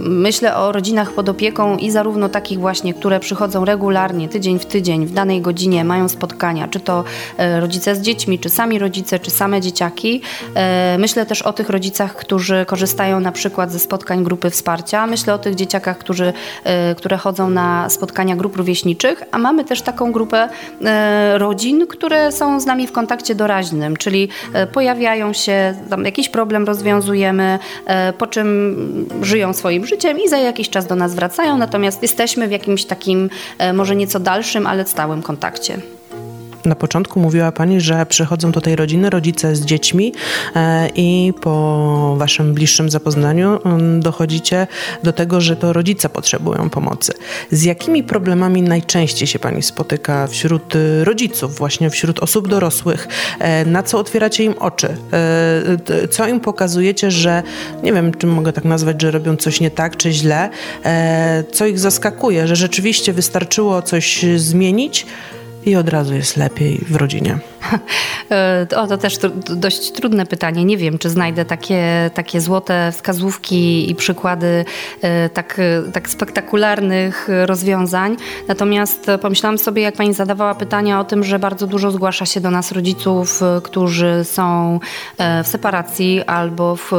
[0.02, 5.06] myślę o rodzinach pod opieką i zarówno takich właśnie, które przychodzą regularnie, tydzień w tydzień,
[5.06, 7.04] w danej godzinie, mają spotkania, czy to
[7.38, 10.14] yy, rodzice z dziećmi, czy sami rodzice, czy same dzieciaki.
[10.14, 10.62] Yy,
[10.98, 15.08] myślę też o tych rodzicach, którzy korzystają na przykład ze spotkań grupy grupy wsparcia.
[15.08, 16.34] Myślę o tych dzieciakach, którzy,
[16.98, 20.50] które chodzą na spotkania grup rówieśniczych, a mamy też taką grupę
[21.38, 24.30] rodzin, które są z nami w kontakcie doraźnym, czyli
[24.74, 27.60] pojawiają się, tam jakiś problem rozwiązujemy,
[28.18, 32.52] po czym żyją swoim życiem i za jakiś czas do nas wracają, natomiast jesteśmy w
[32.52, 33.30] jakimś takim
[33.74, 35.78] może nieco dalszym, ale stałym kontakcie.
[36.66, 40.14] Na początku mówiła Pani, że przychodzą tutaj rodziny, rodzice z dziećmi
[40.56, 44.68] e, i po Waszym bliższym zapoznaniu mm, dochodzicie
[45.04, 47.14] do tego, że to rodzice potrzebują pomocy.
[47.52, 53.08] Z jakimi problemami najczęściej się Pani spotyka wśród y, rodziców, właśnie wśród osób dorosłych?
[53.40, 54.98] E, na co otwieracie im oczy?
[56.04, 57.44] E, co im pokazujecie, że
[57.84, 60.50] nie wiem, czy mogę tak nazwać, że robią coś nie tak, czy źle?
[61.52, 65.06] Co ich zaskakuje, że rzeczywiście wystarczyło coś zmienić?
[65.68, 67.40] I od razu jest lepiej w rodzinie?
[68.76, 69.18] O, to też
[69.50, 70.66] dość trudne pytanie.
[70.66, 74.66] Nie wiem, czy znajdę takie, takie złote wskazówki i przykłady
[75.02, 75.62] e, tak,
[75.94, 78.18] tak spektakularnych rozwiązań.
[78.48, 82.52] Natomiast pomyślałam sobie, jak pani zadawała pytania o tym, że bardzo dużo zgłasza się do
[82.52, 84.80] nas rodziców, e, którzy są
[85.18, 86.92] e, w separacji albo w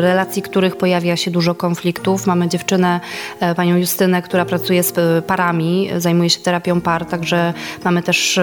[0.00, 2.26] relacji, których pojawia się dużo konfliktów.
[2.26, 3.00] Mamy dziewczynę,
[3.56, 8.40] panią Justynę, która pracuje z parami, zajmuje się terapią par, także mamy też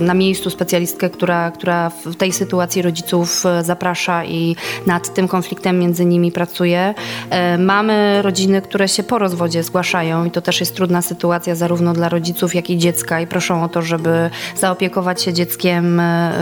[0.00, 5.78] na miejscu specjalistkę, która, która w tej sytuacji rodziców e, zaprasza i nad tym konfliktem
[5.78, 6.94] między nimi pracuje.
[7.30, 11.92] E, mamy rodziny, które się po rozwodzie zgłaszają i to też jest trudna sytuacja zarówno
[11.92, 16.32] dla rodziców, jak i dziecka i proszą o to, żeby zaopiekować się dzieckiem, e,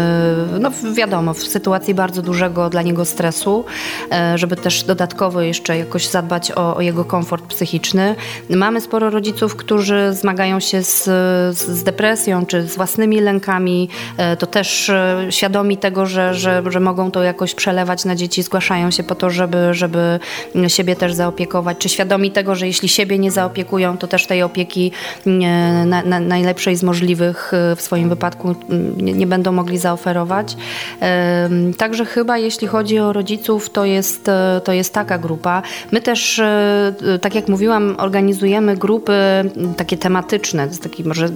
[0.61, 3.65] no wiadomo, w sytuacji bardzo dużego dla niego stresu,
[4.35, 8.15] żeby też dodatkowo jeszcze jakoś zadbać o, o jego komfort psychiczny.
[8.51, 11.05] Mamy sporo rodziców, którzy zmagają się z,
[11.57, 13.89] z depresją czy z własnymi lękami,
[14.39, 18.91] to też e, świadomi tego, że, że, że mogą to jakoś przelewać na dzieci, zgłaszają
[18.91, 20.21] się po to, żeby, żeby
[20.69, 24.93] siebie też zaopiekować, czy świadomi tego, że jeśli siebie nie zaopiekują, to też tej opieki
[25.87, 28.55] na, na, najlepszej z możliwych e, w swoim wypadku
[28.97, 30.57] nie, nie będą mogli zaoferować.
[31.79, 34.31] Także chyba jeśli chodzi o rodziców, to jest,
[34.65, 35.63] to jest taka grupa.
[35.93, 36.43] My też,
[37.21, 39.13] tak jak mówiłam, organizujemy grupy
[39.77, 40.63] takie tematyczne.
[40.65, 41.29] To jest takie może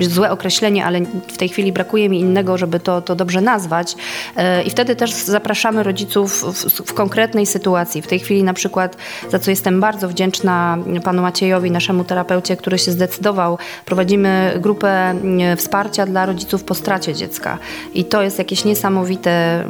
[0.00, 3.96] złe określenie, ale w tej chwili brakuje brakuje mi innego, żeby to, to dobrze nazwać.
[4.36, 8.02] E, I wtedy też zapraszamy rodziców w, w, konkretnej sytuacji.
[8.02, 8.96] W tej chwili na przykład,
[9.30, 15.14] za co jestem bardzo wdzięczna panu Maciejowi, naszemu terapeucie, który się zdecydował, prowadzimy grupę
[15.56, 17.58] wsparcia dla rodziców po stracie dziecka.
[17.94, 19.64] I to jest jakieś niesamowite,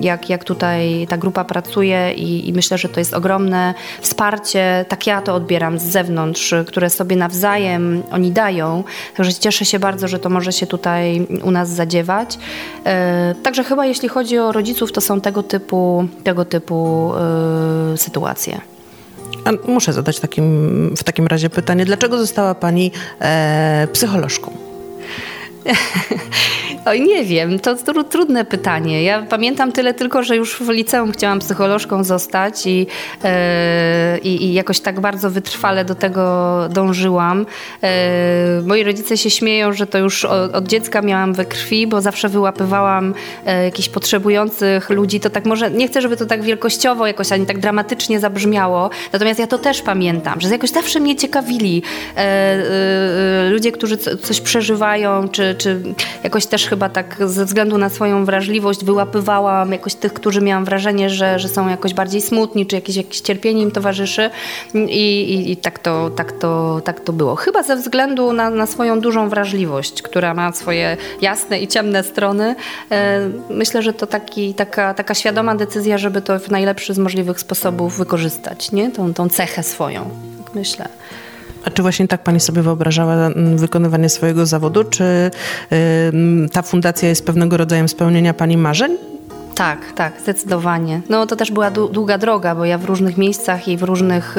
[0.00, 5.06] jak, jak tutaj ta grupa pracuje i, i myślę, że to jest ogromne wsparcie, tak
[5.06, 8.84] ja to odbieram z zewnątrz, które sobie nawzajem oni dają.
[9.16, 12.38] Także cieszę się bardzo, że to może się tutaj u nas zadziewać.
[12.84, 17.12] E, także chyba jeśli chodzi o rodziców, to są tego typu, tego typu
[17.94, 18.60] e, sytuacje.
[19.44, 24.52] A muszę zadać takim, w takim razie pytanie, dlaczego została Pani e, psycholożką?
[26.84, 29.02] Oj, nie wiem, to trudne pytanie.
[29.02, 32.86] Ja pamiętam tyle tylko, że już w liceum chciałam psycholożką zostać i,
[34.14, 36.22] yy, i jakoś tak bardzo wytrwale do tego
[36.70, 37.46] dążyłam.
[37.82, 37.88] Yy,
[38.66, 42.28] moi rodzice się śmieją, że to już od, od, dziecka miałam we krwi, bo zawsze
[42.28, 43.14] wyłapywałam
[43.46, 45.20] yy, jakichś potrzebujących ludzi.
[45.20, 49.40] To tak może, nie chcę, żeby to tak wielkościowo jakoś ani tak dramatycznie zabrzmiało, natomiast
[49.40, 51.82] ja to też pamiętam, że jakoś zawsze mnie ciekawili
[53.50, 55.80] ludzie, którzy coś przeżywają, czy, czy
[56.24, 61.10] jakoś też chyba tak ze względu na swoją wrażliwość wyłapywałam jakoś tych, którzy miałam wrażenie,
[61.10, 64.30] że, że są jakoś bardziej smutni, czy jakieś, jakieś cierpienie im towarzyszy
[64.74, 67.36] i, i, i tak, to, tak, to, tak to było.
[67.36, 72.54] Chyba ze względu na, na swoją dużą wrażliwość, która ma swoje jasne i ciemne strony.
[72.90, 77.40] E, myślę, że to taki, taka, taka świadoma decyzja, żeby to w najlepszy z możliwych
[77.40, 78.90] sposobów wykorzystać, nie?
[78.90, 80.10] Tą, tą cechę swoją,
[80.44, 80.88] tak myślę.
[81.64, 84.84] A czy właśnie tak Pani sobie wyobrażała mm, wykonywanie swojego zawodu?
[84.84, 85.30] Czy
[86.52, 89.11] ta fundacja jest pewnego rodzaju spełnienia Pani marzeń?
[89.54, 91.00] Tak, tak, zdecydowanie.
[91.08, 94.36] No to też była długa droga, bo ja w różnych miejscach i w różnych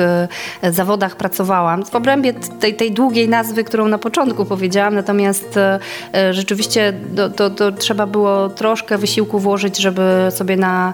[0.64, 1.86] y, zawodach pracowałam.
[1.86, 7.72] W obrębie tej, tej długiej nazwy, którą na początku powiedziałam, natomiast y, rzeczywiście do, do,
[7.72, 10.94] trzeba było troszkę wysiłku włożyć, żeby sobie na,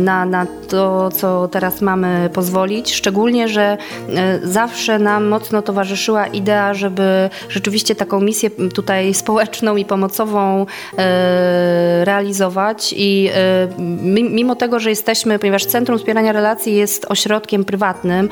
[0.00, 2.94] na, na to, co teraz mamy, pozwolić.
[2.94, 3.76] Szczególnie, że
[4.42, 10.66] zawsze nam mocno towarzyszyła idea, żeby rzeczywiście taką misję tutaj społeczną i pomocową
[12.04, 13.30] realizować i
[14.30, 18.28] mimo tego, że jesteśmy, ponieważ Centrum Wspierania Relacji jest ośrodkiem prywatnym,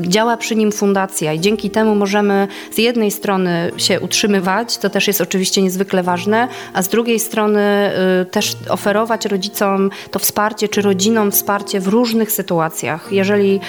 [0.00, 5.06] działa przy nim fundacja i dzięki temu możemy z jednej strony się utrzymywać, to też
[5.06, 7.90] jest oczywiście niezwykle ważne, a z drugiej strony
[8.30, 13.08] też oferować rodzicom to wsparcie, czy rodzinom wsparcie w różnych sytuacjach.
[13.12, 13.60] Jeżeli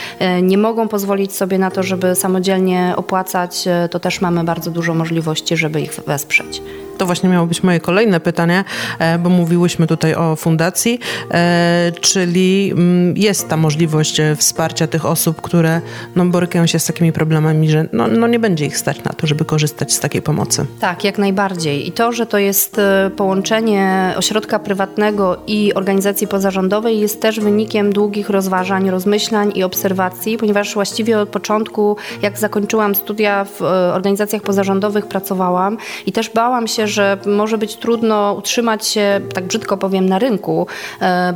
[0.42, 5.58] nie mogą pozwolić sobie na to, żeby samodzielnie opłacać, to też mamy bardzo dużo możliwości,
[5.58, 6.62] żeby ich wesprzeć.
[7.02, 8.64] To właśnie miało być moje kolejne pytanie,
[9.00, 11.00] e, bo mówiłyśmy tutaj o fundacji,
[11.32, 15.82] e, czyli mm, jest ta możliwość e, wsparcia tych osób, które
[16.16, 19.28] no, borykają się z takimi problemami, że no, no nie będzie ich stać na to,
[19.28, 20.66] żeby korzystać z takiej pomocy.
[20.80, 21.88] Tak, jak najbardziej.
[21.88, 22.82] I to, że to jest
[23.16, 30.74] połączenie ośrodka prywatnego i organizacji pozarządowej jest też wynikiem długich rozważań, rozmyślań i obserwacji, ponieważ
[30.74, 33.62] właściwie od początku, jak zakończyłam studia w
[33.94, 39.78] organizacjach pozarządowych, pracowałam i też bałam się, że może być trudno utrzymać się, tak brzydko
[39.78, 40.68] powiem, na rynku,
[41.02, 41.34] e,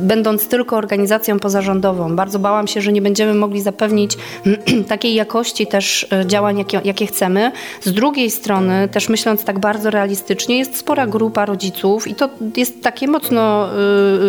[0.00, 2.16] będąc tylko organizacją pozarządową.
[2.16, 4.16] Bardzo bałam się, że nie będziemy mogli zapewnić
[4.88, 7.52] takiej jakości też e, działań, jakie, jakie chcemy.
[7.80, 12.82] Z drugiej strony, też myśląc tak bardzo realistycznie, jest spora grupa rodziców i to jest
[12.82, 13.68] takie mocno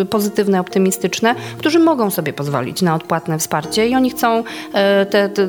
[0.00, 4.44] y, pozytywne, optymistyczne, którzy mogą sobie pozwolić na odpłatne wsparcie i oni chcą,
[5.10, 5.48] te, te,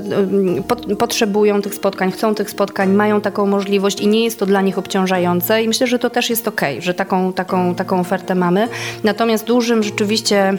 [0.99, 4.70] potrzebują tych spotkań, chcą tych spotkań, mają taką możliwość i nie jest to dla nich
[4.77, 8.67] obciążające i myślę, że to też jest ok, że taką, taką, taką ofertę mamy.
[9.03, 10.53] Natomiast dużym rzeczywiście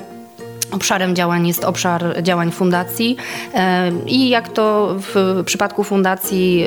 [0.72, 3.16] Obszarem działań jest obszar działań fundacji
[3.54, 6.64] e, i jak to w przypadku fundacji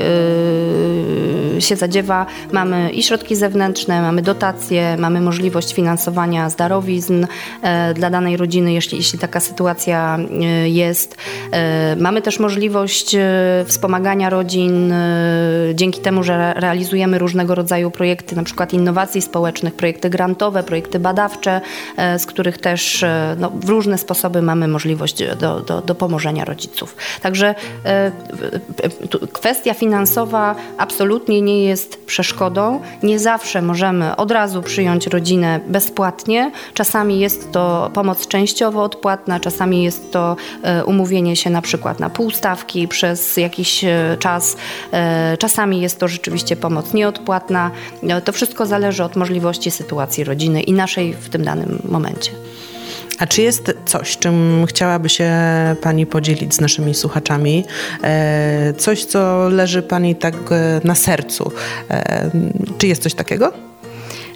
[1.55, 7.25] e, się zadziewa, mamy i środki zewnętrzne, mamy dotacje, mamy możliwość finansowania zdarowizn
[7.61, 10.19] e, dla danej rodziny, jeśli, jeśli taka sytuacja
[10.65, 11.17] jest.
[11.97, 13.15] Mamy też możliwość
[13.65, 14.93] wspomagania rodzin
[15.73, 21.61] dzięki temu, że realizujemy różnego rodzaju projekty, na przykład innowacji społecznych, projekty grantowe, projekty badawcze,
[22.17, 23.05] z których też
[23.39, 26.95] no, w różne różne sposoby mamy możliwość do, do, do pomożenia rodziców.
[27.21, 27.55] Także
[27.85, 28.11] e,
[29.33, 32.81] kwestia finansowa absolutnie nie jest przeszkodą.
[33.03, 36.51] Nie zawsze możemy od razu przyjąć rodzinę bezpłatnie.
[36.73, 42.09] Czasami jest to pomoc częściowo odpłatna, czasami jest to e, umówienie się na przykład na
[42.09, 44.57] półstawki przez jakiś e, czas.
[45.39, 47.71] Czasami jest to rzeczywiście pomoc nieodpłatna.
[48.25, 52.31] To wszystko zależy od możliwości sytuacji rodziny i naszej w tym danym momencie.
[53.19, 55.31] A czy jest coś, czym chciałaby się
[55.81, 57.65] Pani podzielić z naszymi słuchaczami?
[58.03, 61.51] E, coś, co leży Pani tak e, na sercu?
[61.89, 62.31] E,
[62.77, 63.53] czy jest coś takiego?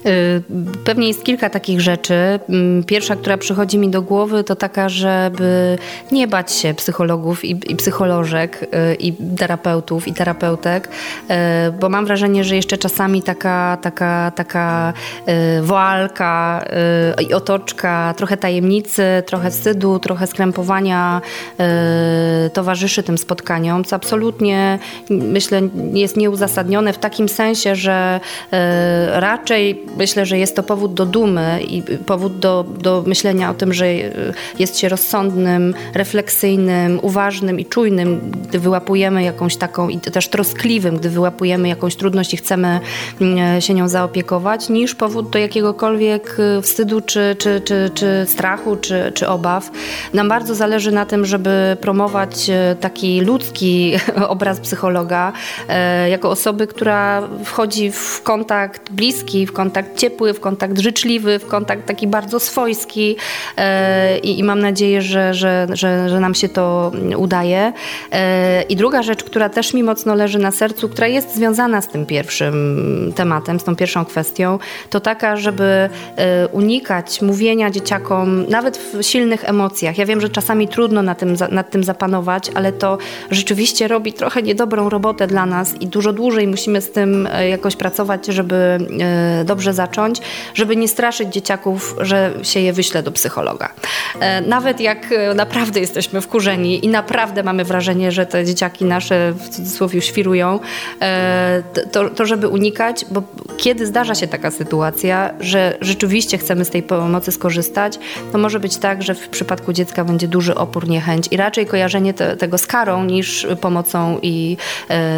[0.06, 0.42] Y,
[0.84, 2.14] pewnie jest kilka takich rzeczy.
[2.48, 5.78] Mm, pierwsza, która przychodzi mi do głowy, to taka, żeby
[6.12, 11.34] nie bać się psychologów i, i psycholożek, y, i terapeutów, i terapeutek, y,
[11.80, 14.92] bo mam wrażenie, że jeszcze czasami taka, taka, taka
[15.62, 16.64] woalka
[17.28, 21.20] i otoczka, trochę tajemnicy, trochę wstydu, trochę skrępowania
[22.52, 24.78] towarzyszy tym spotkaniom, co absolutnie
[25.10, 25.60] myślę
[25.92, 28.20] jest nieuzasadnione w takim sensie, że
[29.12, 33.72] raczej myślę, że jest to powód do dumy i powód do, do myślenia o tym,
[33.72, 33.86] że
[34.58, 41.10] jest się rozsądnym, refleksyjnym, uważnym i czujnym, gdy wyłapujemy jakąś taką, i też troskliwym, gdy
[41.10, 42.80] wyłapujemy jakąś trudność i chcemy
[43.20, 48.76] mm, się nią zaopiekować, niż powód do jakiegokolwiek y, wstydu, czy, czy, czy, czy strachu,
[48.76, 49.70] czy, czy obaw.
[50.14, 52.50] Nam bardzo zależy na tym, żeby promować
[52.80, 53.92] taki ludzki
[54.28, 55.32] obraz psychologa
[56.10, 61.46] jako osoby, która wchodzi w kontakt bliski, w kontakt kontakt ciepły, w kontakt życzliwy, w
[61.46, 63.16] kontakt taki bardzo swojski
[63.56, 67.72] e, i, i mam nadzieję, że, że, że, że nam się to udaje.
[68.12, 71.88] E, I druga rzecz, która też mi mocno leży na sercu, która jest związana z
[71.88, 74.58] tym pierwszym tematem, z tą pierwszą kwestią,
[74.90, 79.98] to taka, żeby e, unikać mówienia dzieciakom nawet w silnych emocjach.
[79.98, 82.98] Ja wiem, że czasami trudno nad tym, nad tym zapanować, ale to
[83.30, 88.26] rzeczywiście robi trochę niedobrą robotę dla nas i dużo dłużej musimy z tym jakoś pracować,
[88.26, 88.78] żeby
[89.44, 90.20] dobrze zacząć,
[90.54, 93.68] żeby nie straszyć dzieciaków, że się je wyśle do psychologa.
[94.20, 99.32] E, nawet jak e, naprawdę jesteśmy wkurzeni i naprawdę mamy wrażenie, że te dzieciaki nasze
[99.32, 100.60] w cudzysłowie świrują,
[101.02, 103.22] e, to, to żeby unikać, bo
[103.56, 107.98] kiedy zdarza się taka sytuacja, że rzeczywiście chcemy z tej pomocy skorzystać,
[108.32, 112.14] to może być tak, że w przypadku dziecka będzie duży opór, niechęć i raczej kojarzenie
[112.14, 114.56] te, tego z karą niż pomocą i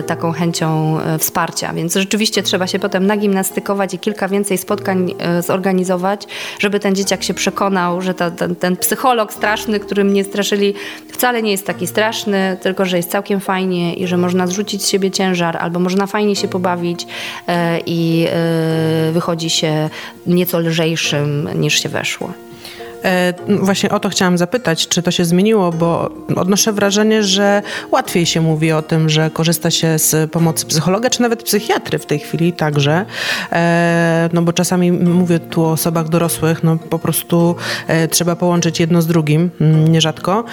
[0.06, 1.72] taką chęcią wsparcia.
[1.72, 6.26] Więc rzeczywiście trzeba się potem nagimnastykować i kilka więcej więcej spotkań zorganizować,
[6.58, 10.74] żeby ten dzieciak się przekonał, że to, ten, ten psycholog straszny, który mnie straszyli,
[11.12, 14.88] wcale nie jest taki straszny, tylko że jest całkiem fajnie i że można zrzucić z
[14.88, 17.06] siebie ciężar, albo można fajnie się pobawić
[17.86, 18.26] i
[19.12, 19.90] wychodzi się
[20.26, 22.32] nieco lżejszym niż się weszło.
[23.04, 28.26] E, właśnie o to chciałam zapytać, czy to się zmieniło, bo odnoszę wrażenie, że łatwiej
[28.26, 32.18] się mówi o tym, że korzysta się z pomocy psychologa, czy nawet psychiatry w tej
[32.18, 33.04] chwili także.
[33.52, 37.56] E, no bo czasami mówię tu o osobach dorosłych, no po prostu
[37.86, 40.44] e, trzeba połączyć jedno z drugim, mm, nierzadko.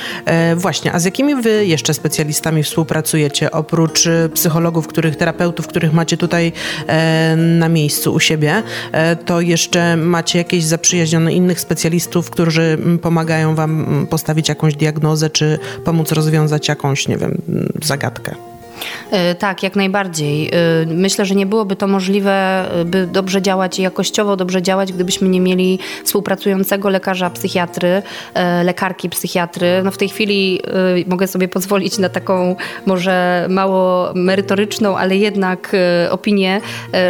[0.56, 4.04] Właśnie, a z jakimi wy jeszcze specjalistami współpracujecie, oprócz
[4.34, 6.52] psychologów, których, terapeutów, których macie tutaj
[7.38, 8.64] na miejscu u siebie,
[9.26, 15.30] to jeszcze macie jakieś zaprzyjaźnione innych specjalistów, którzy mm, pomagają Wam mm, postawić jakąś diagnozę,
[15.30, 17.42] czy pomóc rozwiązać jakąś, nie wiem,
[17.84, 18.36] zagadkę.
[19.12, 20.48] E, tak, jak najbardziej.
[20.48, 20.52] E,
[20.86, 25.42] myślę, że nie byłoby to możliwe, e, by dobrze działać jakościowo, dobrze działać, gdybyśmy nie
[25.42, 28.02] mieli współpracującego lekarza psychiatry,
[28.64, 29.82] lekarki psychiatry.
[29.84, 30.60] No w tej chwili
[31.08, 32.56] mogę sobie pozwolić na taką
[32.86, 35.76] może mało merytoryczną, ale jednak
[36.10, 36.62] opinię,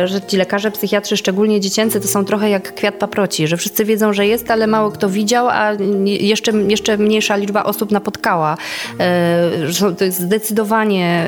[0.05, 4.13] że ci lekarze psychiatrzy, szczególnie dziecięcy, to są trochę jak kwiat paproci, że wszyscy wiedzą,
[4.13, 5.71] że jest, ale mało kto widział, a
[6.05, 8.57] jeszcze, jeszcze mniejsza liczba osób napotkała.
[9.97, 11.25] To jest zdecydowanie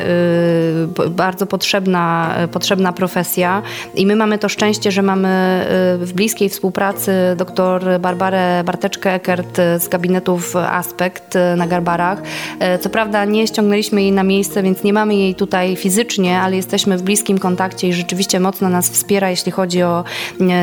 [1.10, 3.62] bardzo potrzebna, potrzebna profesja
[3.96, 5.66] i my mamy to szczęście, że mamy
[6.02, 12.22] y, w bliskiej współpracy dr Barbarę Barteczkę-Ekert z gabinetów Aspekt na Garbarach.
[12.76, 16.56] Y, co prawda nie ściągnęliśmy jej na miejsce, więc nie mamy jej tutaj fizycznie, ale
[16.56, 20.04] jesteśmy w bliskim kontakcie i rzeczywiście mocno nas wspiera, jeśli chodzi o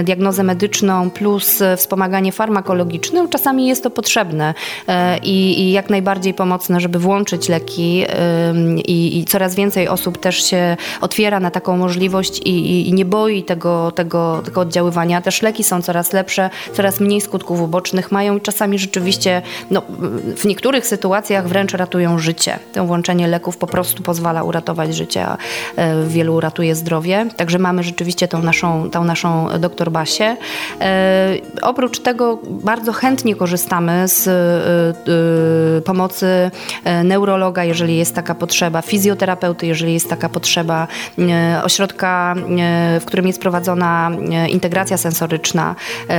[0.05, 3.29] diagnozę medyczną plus wspomaganie farmakologiczne.
[3.29, 4.55] Czasami jest to potrzebne
[5.23, 8.05] i, i jak najbardziej pomocne, żeby włączyć leki
[8.87, 13.05] i, i coraz więcej osób też się otwiera na taką możliwość i, i, i, nie
[13.05, 15.21] boi tego, tego, tego oddziaływania.
[15.21, 19.83] Też leki są coraz lepsze, coraz mniej skutków ubocznych mają i czasami rzeczywiście no,
[20.37, 22.59] w niektórych sytuacjach wręcz ratują życie.
[22.73, 25.37] To włączenie leków po prostu pozwala uratować życie, a
[25.77, 27.27] e, wielu uratuje zdrowie.
[27.37, 30.37] Także mamy rzeczywiście tą naszą, tą naszą doktor Basię.
[30.81, 36.51] E, oprócz tego bardzo chętnie korzystamy z e, pomocy
[37.05, 40.88] neurologa, jeżeli jest taka potrzeba, fizjoterapeuty, terapeuty, jeżeli jest taka potrzeba,
[41.18, 45.74] e, ośrodka, e, w którym jest prowadzona e, integracja sensoryczna,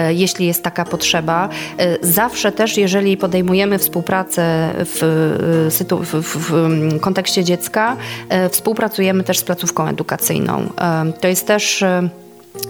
[0.09, 1.49] jeśli jest taka potrzeba.
[2.01, 4.99] Zawsze też, jeżeli podejmujemy współpracę w,
[5.69, 7.97] w, w, w kontekście dziecka,
[8.51, 10.69] współpracujemy też z placówką edukacyjną.
[11.21, 11.83] To jest też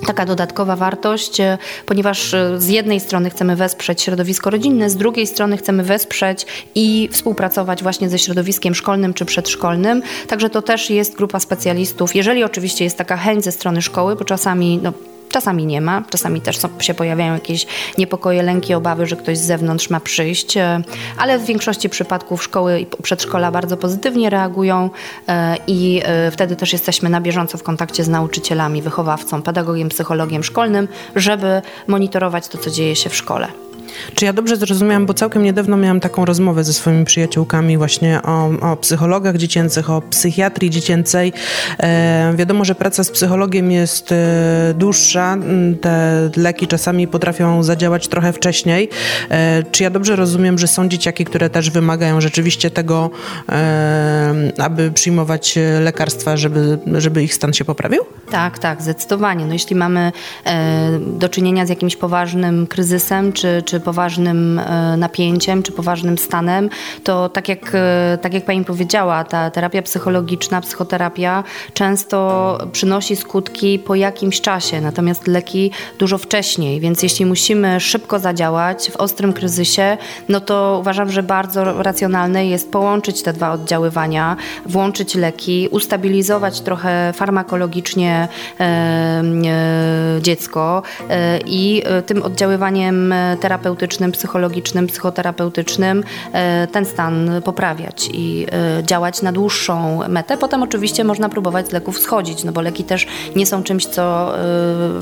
[0.08, 5.28] taka dodatkowa wartość, e, ponieważ e, z jednej strony chcemy wesprzeć środowisko rodzinne, z drugiej
[5.28, 10.02] strony chcemy wesprzeć i współpracować właśnie ze środowiskiem szkolnym czy przedszkolnym.
[10.28, 12.16] Także to też jest grupa specjalistów.
[12.16, 14.94] Jeżeli oczywiście jest taka chęć ze strony szkoły, bo czasami no,
[15.30, 17.66] Czasami nie ma, czasami też się pojawiają jakieś
[17.98, 20.82] niepokoje, lęki, obawy, że ktoś z zewnątrz ma przyjść, e,
[21.18, 24.90] ale w większości przypadków szkoły i przedszkola bardzo pozytywnie reagują
[25.28, 30.44] e, i e, wtedy też jesteśmy na bieżąco w kontakcie z nauczycielami, wychowawcą, pedagogiem, psychologiem
[30.44, 33.69] szkolnym, żeby monitorować to, co dzieje się w szkole.
[34.16, 38.50] Czy ja dobrze zrozumiałam, bo całkiem niedawno miałam taką rozmowę ze swoimi przyjaciółkami właśnie o,
[38.72, 41.34] o psychologach dziecięcych, o psychiatrii dziecięcej.
[41.80, 45.34] E, wiadomo, że praca z psychologiem jest e, dłuższa.
[45.34, 48.90] Mm, te leki czasami potrafią zadziałać trochę wcześniej.
[49.30, 53.10] E, czy ja dobrze rozumiem, że są dzieciaki, które też wymagają rzeczywiście tego,
[53.50, 58.02] e, aby przyjmować lekarstwa, żeby, żeby ich stan się poprawił?
[58.32, 59.46] Tak, tak, zdecydowanie.
[59.46, 60.12] No, jeśli mamy
[60.46, 66.70] e, do czynienia z jakimś poważnym kryzysem, czy, czy poważnym e, napięciem, czy poważnym stanem,
[67.04, 73.80] to tak jak, e, tak jak Pani powiedziała, ta terapia psychologiczna, psychoterapia często przynosi skutki
[73.80, 79.98] po jakimś czasie, natomiast leki dużo wcześniej, więc jeśli musimy szybko zadziałać w ostrym kryzysie,
[80.30, 87.14] no to uważam, że bardzo racjonalne jest połączyć te dwa oddziaływania, włączyć leki, ustabilizować trochę
[87.14, 88.28] farmakologicznie
[88.60, 96.04] e, e, dziecko e, i tym oddziaływaniem terapeutycznym terapeutycznym, psychologicznym, psychoterapeutycznym
[96.34, 100.38] e, ten stan poprawiać i e, działać na dłuższą metę.
[100.38, 104.36] Potem oczywiście można próbować z leków schodzić, no bo leki też nie są czymś, co,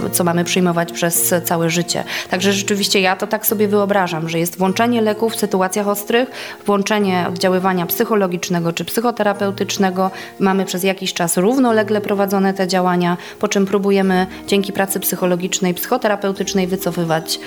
[0.05, 2.03] e, co mamy przyjmować przez całe życie.
[2.29, 6.31] Także rzeczywiście ja to tak sobie wyobrażam, że jest włączenie leków w sytuacjach ostrych,
[6.65, 10.11] włączenie oddziaływania psychologicznego czy psychoterapeutycznego.
[10.39, 16.67] Mamy przez jakiś czas równolegle prowadzone te działania, po czym próbujemy dzięki pracy psychologicznej, psychoterapeutycznej
[16.67, 17.39] wycofywać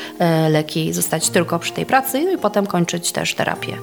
[0.51, 3.77] leki, zostać tylko przy tej pracy no i potem kończyć też terapię.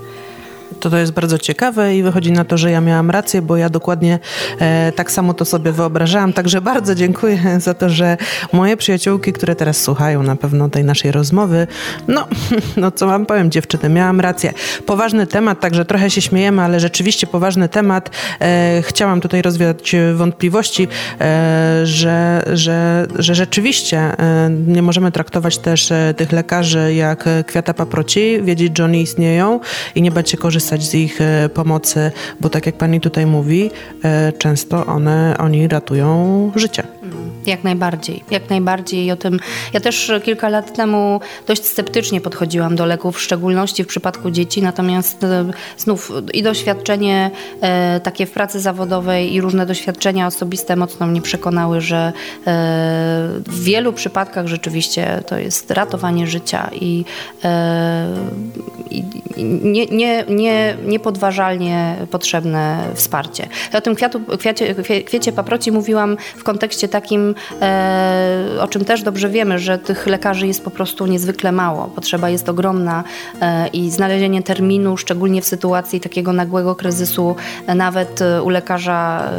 [0.79, 3.69] To to jest bardzo ciekawe i wychodzi na to, że ja miałam rację, bo ja
[3.69, 4.19] dokładnie
[4.59, 6.33] e, tak samo to sobie wyobrażałam.
[6.33, 8.17] Także bardzo dziękuję za to, że
[8.53, 11.67] moje przyjaciółki, które teraz słuchają na pewno tej naszej rozmowy,
[12.07, 12.27] no,
[12.77, 14.53] no co wam powiem dziewczyny, miałam rację.
[14.85, 18.09] Poważny temat, także trochę się śmiejemy, ale rzeczywiście poważny temat.
[18.41, 20.87] E, chciałam tutaj rozwiać wątpliwości,
[21.21, 27.73] e, że, że, że rzeczywiście e, nie możemy traktować też e, tych lekarzy jak kwiata
[27.73, 29.59] paproci, wiedzieć, że oni istnieją
[29.95, 33.71] i nie bać się korzystać z ich e, pomocy, bo tak jak pani tutaj mówi,
[34.03, 36.83] e, często one, oni ratują życie.
[37.45, 39.11] Jak najbardziej, jak najbardziej.
[39.11, 39.39] O tym
[39.73, 44.61] ja też kilka lat temu dość sceptycznie podchodziłam do leków, w szczególności w przypadku dzieci,
[44.61, 45.45] natomiast e,
[45.77, 47.31] znów i doświadczenie
[48.03, 52.13] takie w pracy zawodowej i różne doświadczenia osobiste mocno mnie przekonały, że
[53.45, 57.05] w wielu przypadkach rzeczywiście to jest ratowanie życia i,
[58.91, 59.03] i
[59.63, 63.47] nie, nie, nie, niepodważalnie potrzebne wsparcie.
[63.73, 69.29] O tym kwiatu, kwiacie, kwiecie paproci mówiłam w kontekście takim, e, o czym też dobrze
[69.29, 71.87] wiemy, że tych lekarzy jest po prostu niezwykle mało.
[71.87, 73.03] Potrzeba jest ogromna
[73.41, 77.35] e, i znalezienie terminu, szczególnie w sytuacji takiego nagłego kryzysu,
[77.67, 79.31] e, nawet u lekarza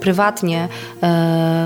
[0.00, 0.68] prywatnie,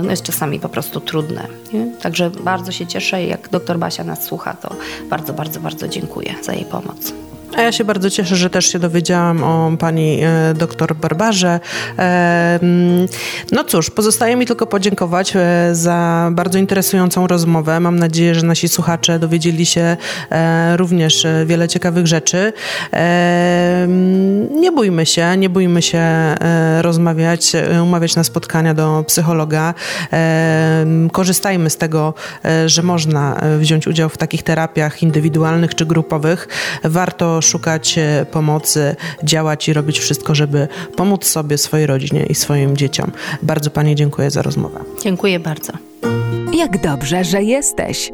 [0.02, 1.46] no jest czasami po prostu trudne.
[1.72, 1.86] Nie?
[2.02, 4.76] Także bardzo się cieszę jak doktor Basia nas słucha, to
[5.11, 7.27] bardzo, bardzo, bardzo dziękuję za jej pomoc.
[7.57, 11.61] A ja się bardzo cieszę, że też się dowiedziałam o pani e, doktor Barbarze.
[11.99, 13.07] E, mm,
[13.53, 17.80] no cóż, pozostaje mi tylko podziękować e, za bardzo interesującą rozmowę.
[17.80, 19.96] Mam nadzieję, że nasi słuchacze dowiedzieli się
[20.76, 22.53] również wiele ciekawych rzeczy.
[22.90, 26.05] Mm, nie bójmy się, nie bójmy się
[26.80, 29.74] rozmawiać, umawiać na spotkania do psychologa.
[30.11, 32.14] Mm, korzystajmy z tego,
[32.66, 36.49] że można wziąć udział w takich terapiach indywidualnych czy grupowych.
[36.84, 42.76] Warto szukać e, pomocy, działać i robić wszystko, żeby pomóc sobie, swojej rodzinie i swoim
[42.76, 43.12] dzieciom.
[43.43, 44.80] Bardzo Pani dziękuję za rozmowę.
[45.03, 45.72] Dziękuję bardzo.
[46.53, 48.11] Jak dobrze, że jesteś.